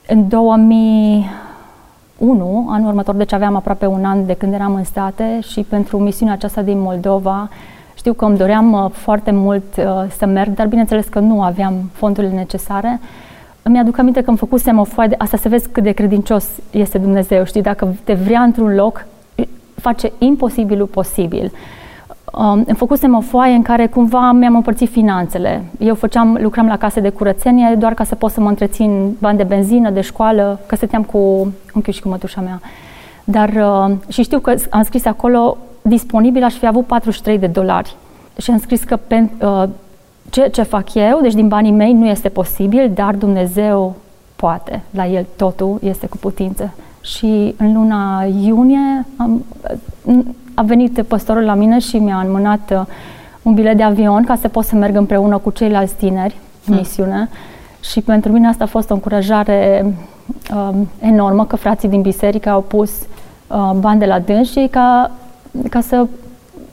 în 0.07 0.27
2001, 0.27 2.67
anul 2.69 2.87
următor, 2.87 3.15
deci 3.15 3.33
aveam 3.33 3.55
aproape 3.55 3.85
un 3.85 4.05
an 4.05 4.25
de 4.25 4.33
când 4.33 4.53
eram 4.53 4.75
în 4.75 4.83
state 4.83 5.39
și 5.41 5.61
pentru 5.61 5.99
misiunea 5.99 6.33
aceasta 6.33 6.61
din 6.61 6.79
Moldova, 6.79 7.49
știu 7.95 8.13
că 8.13 8.25
îmi 8.25 8.37
doream 8.37 8.73
uh, 8.73 8.89
foarte 8.91 9.31
mult 9.31 9.63
să 10.17 10.25
merg, 10.25 10.53
dar 10.53 10.67
bineînțeles 10.67 11.05
că 11.05 11.19
nu 11.19 11.41
aveam 11.41 11.89
fondurile 11.93 12.33
necesare. 12.33 12.99
Îmi 13.61 13.79
aduc 13.79 13.97
aminte 13.97 14.21
că 14.21 14.29
îmi 14.29 14.37
făcusem 14.37 14.79
o 14.79 14.83
foaie 14.83 15.09
de 15.09 15.15
asta 15.17 15.37
să 15.37 15.49
vezi 15.49 15.69
cât 15.69 15.83
de 15.83 15.91
credincios 15.91 16.47
este 16.71 16.97
Dumnezeu, 16.97 17.43
știi, 17.43 17.61
dacă 17.61 17.95
te 18.03 18.13
vrea 18.13 18.41
într-un 18.41 18.75
loc, 18.75 19.05
face 19.75 20.11
imposibilul 20.17 20.85
posibil. 20.85 21.51
Um, 22.33 22.63
îmi 22.65 22.77
făcusem 22.77 23.15
o 23.15 23.21
foaie 23.21 23.53
în 23.53 23.61
care 23.61 23.87
cumva 23.87 24.31
mi-am 24.31 24.55
împărțit 24.55 24.89
finanțele. 24.89 25.63
Eu 25.79 25.95
făceam, 25.95 26.37
lucram 26.41 26.67
la 26.67 26.77
case 26.77 26.99
de 26.99 27.09
curățenie 27.09 27.75
doar 27.79 27.93
ca 27.93 28.03
să 28.03 28.15
pot 28.15 28.31
să 28.31 28.41
mă 28.41 28.49
întrețin 28.49 29.15
bani 29.19 29.37
de 29.37 29.43
benzină, 29.43 29.89
de 29.89 30.01
școală, 30.01 30.59
că 30.65 30.75
stăteam 30.75 31.03
cu 31.03 31.17
unchiul 31.73 31.93
și 31.93 32.01
cu 32.01 32.07
mătușa 32.07 32.41
mea. 32.41 32.61
Dar, 33.23 33.49
uh, 33.49 33.95
și 34.07 34.23
știu 34.23 34.39
că 34.39 34.53
am 34.69 34.83
scris 34.83 35.05
acolo, 35.05 35.57
disponibil 35.81 36.43
aș 36.43 36.53
fi 36.53 36.67
avut 36.67 36.85
43 36.85 37.37
de 37.37 37.47
dolari. 37.47 37.95
Și 38.37 38.51
am 38.51 38.59
scris 38.59 38.83
că 38.83 38.95
pe, 39.07 39.29
uh, 39.41 39.63
ce, 40.29 40.49
ce 40.49 40.61
fac 40.61 40.93
eu, 40.93 41.19
deci 41.21 41.33
din 41.33 41.47
banii 41.47 41.71
mei, 41.71 41.93
nu 41.93 42.07
este 42.07 42.29
posibil, 42.29 42.91
dar 42.93 43.15
Dumnezeu 43.15 43.95
poate. 44.35 44.81
La 44.89 45.07
El 45.07 45.25
totul 45.35 45.79
este 45.83 46.07
cu 46.07 46.17
putință. 46.17 46.73
Și 47.01 47.55
în 47.57 47.73
luna 47.73 48.23
iunie 48.23 49.05
am, 49.17 49.45
a 50.55 50.61
venit 50.61 51.01
păstorul 51.07 51.43
la 51.43 51.53
mine 51.53 51.79
și 51.79 51.97
mi-a 51.97 52.19
înmânat 52.19 52.71
uh, 52.71 52.81
un 53.41 53.53
bilet 53.53 53.77
de 53.77 53.83
avion 53.83 54.23
ca 54.23 54.35
să 54.35 54.47
pot 54.47 54.65
să 54.65 54.75
merg 54.75 54.95
împreună 54.95 55.37
cu 55.37 55.49
ceilalți 55.49 55.93
tineri 55.93 56.35
în 56.65 56.73
hmm. 56.73 56.75
misiune. 56.75 57.29
Și 57.79 58.01
pentru 58.01 58.31
mine 58.31 58.47
asta 58.47 58.63
a 58.63 58.67
fost 58.67 58.89
o 58.89 58.93
încurajare 58.93 59.85
um, 60.53 60.87
enormă 60.99 61.45
că 61.45 61.55
frații 61.55 61.89
din 61.89 62.01
biserică 62.01 62.49
au 62.49 62.61
pus 62.61 62.91
uh, 63.47 63.71
bani 63.79 63.99
de 63.99 64.05
la 64.05 64.19
dâns 64.19 64.51
și 64.51 64.67
ca, 64.71 65.11
ca 65.69 65.81
să, 65.81 66.07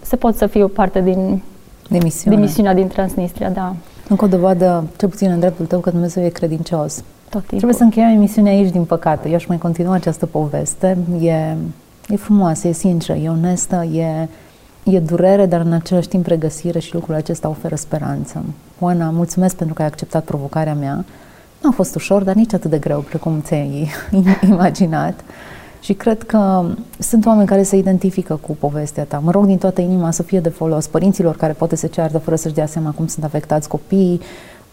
să 0.03 0.17
pot 0.17 0.37
să 0.37 0.47
fiu 0.47 0.69
parte 0.69 1.01
din, 1.01 1.43
de 1.89 1.99
misiune. 2.03 2.37
din 2.37 2.45
misiunea 2.45 2.75
din 2.75 2.89
Transnistria. 2.89 3.51
Da. 3.51 3.75
Încă 4.09 4.25
o 4.25 4.29
dovadă, 4.29 4.85
cel 4.99 5.09
puțin 5.09 5.31
în 5.31 5.39
dreptul 5.39 5.67
tău, 5.67 5.81
că 5.81 5.91
Dumnezeu 5.91 6.25
e 6.25 6.29
credincios. 6.29 6.95
Tot 6.97 7.41
timpul. 7.41 7.57
Trebuie 7.57 7.75
să 7.75 7.83
încheiem 7.83 8.09
emisiunea 8.09 8.53
aici, 8.53 8.71
din 8.71 8.85
păcate. 8.85 9.29
Eu 9.29 9.35
aș 9.35 9.47
mai 9.47 9.59
continua 9.59 9.95
această 9.95 10.27
poveste. 10.27 10.99
E 11.21 11.57
E 12.13 12.17
frumoasă, 12.17 12.69
e 12.69 12.73
sinceră, 12.73 13.19
e 13.19 13.29
onestă, 13.29 13.85
e, 13.85 14.29
e 14.85 14.99
durere, 14.99 15.47
dar 15.47 15.61
în 15.61 15.73
același 15.73 16.09
timp 16.09 16.27
regăsire 16.27 16.79
și 16.79 16.95
lucrul 16.95 17.15
acesta 17.15 17.49
oferă 17.49 17.75
speranță. 17.75 18.45
Oana, 18.79 19.11
mulțumesc 19.11 19.57
pentru 19.57 19.75
că 19.75 19.83
ai 19.83 19.89
acceptat 19.89 20.25
provocarea 20.25 20.75
mea. 20.75 21.05
Nu 21.63 21.69
a 21.69 21.73
fost 21.73 21.95
ușor, 21.95 22.23
dar 22.23 22.35
nici 22.35 22.53
atât 22.53 22.71
de 22.71 22.79
greu 22.79 23.01
precum 23.01 23.41
ți-ai 23.41 23.91
imaginat. 24.51 25.21
Și 25.81 25.93
cred 25.93 26.23
că 26.23 26.65
sunt 26.99 27.27
oameni 27.27 27.49
care 27.49 27.63
se 27.63 27.77
identifică 27.77 28.37
cu 28.37 28.57
povestea 28.61 29.05
ta. 29.05 29.19
Mă 29.19 29.31
rog 29.31 29.47
din 29.47 29.59
toată 29.59 29.81
inima 29.81 30.11
să 30.11 30.23
fie 30.23 30.41
de 30.41 30.49
folos 30.49 30.87
părinților 30.87 31.37
care 31.37 31.53
poate 31.53 31.77
se 31.77 31.87
ceartă 31.87 32.19
fără 32.19 32.37
să-și 32.37 32.55
dea 32.55 32.67
seama 32.67 32.91
cum 32.91 33.07
sunt 33.07 33.25
afectați 33.25 33.69
copiii, 33.69 34.21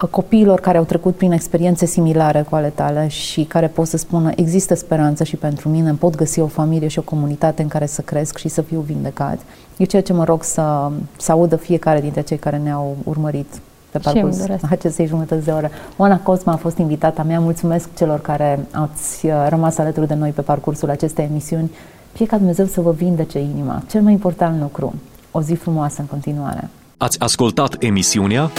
copiilor 0.05 0.59
care 0.59 0.77
au 0.77 0.83
trecut 0.83 1.15
prin 1.15 1.31
experiențe 1.31 1.85
similare 1.85 2.45
cu 2.49 2.55
ale 2.55 2.71
tale 2.75 3.07
și 3.07 3.43
care 3.43 3.67
pot 3.67 3.87
să 3.87 3.97
spună 3.97 4.31
există 4.35 4.75
speranță 4.75 5.23
și 5.23 5.35
pentru 5.35 5.69
mine, 5.69 5.93
pot 5.93 6.15
găsi 6.15 6.39
o 6.39 6.47
familie 6.47 6.87
și 6.87 6.99
o 6.99 7.01
comunitate 7.01 7.61
în 7.61 7.67
care 7.67 7.85
să 7.85 8.01
cresc 8.01 8.37
și 8.37 8.47
să 8.47 8.61
fiu 8.61 8.79
vindecat. 8.79 9.39
E 9.77 9.83
ceea 9.83 10.01
ce 10.01 10.13
mă 10.13 10.23
rog 10.23 10.43
să, 10.43 10.91
să 11.17 11.31
audă 11.31 11.55
fiecare 11.55 12.01
dintre 12.01 12.21
cei 12.21 12.37
care 12.37 12.57
ne-au 12.57 12.97
urmărit 13.03 13.47
pe 13.91 13.97
parcurs 13.97 14.37
acestei 14.69 15.05
jumătăți 15.05 15.45
de 15.45 15.51
oră. 15.51 15.69
Oana 15.97 16.19
Cosma 16.19 16.53
a 16.53 16.55
fost 16.55 16.77
invitata 16.77 17.23
mea. 17.23 17.39
Mulțumesc 17.39 17.89
celor 17.97 18.19
care 18.19 18.65
ați 18.71 19.25
uh, 19.25 19.45
rămas 19.49 19.77
alături 19.77 20.07
de 20.07 20.13
noi 20.13 20.29
pe 20.29 20.41
parcursul 20.41 20.89
acestei 20.89 21.25
emisiuni. 21.25 21.71
Fie 22.11 22.25
ca 22.25 22.37
Dumnezeu 22.37 22.65
să 22.65 22.81
vă 22.81 22.91
vindece 22.91 23.39
inima. 23.39 23.83
Cel 23.89 24.01
mai 24.01 24.11
important 24.11 24.61
lucru. 24.61 24.93
O 25.31 25.41
zi 25.41 25.53
frumoasă 25.53 26.01
în 26.01 26.07
continuare. 26.07 26.69
Ați 26.97 27.19
ascultat 27.19 27.75
emisiunea 27.79 28.49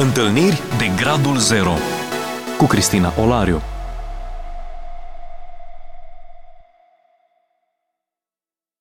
Întâlniri 0.00 0.62
de 0.78 0.90
Gradul 0.96 1.36
Zero 1.36 1.72
cu 2.58 2.66
Cristina 2.66 3.12
Olariu. 3.20 3.62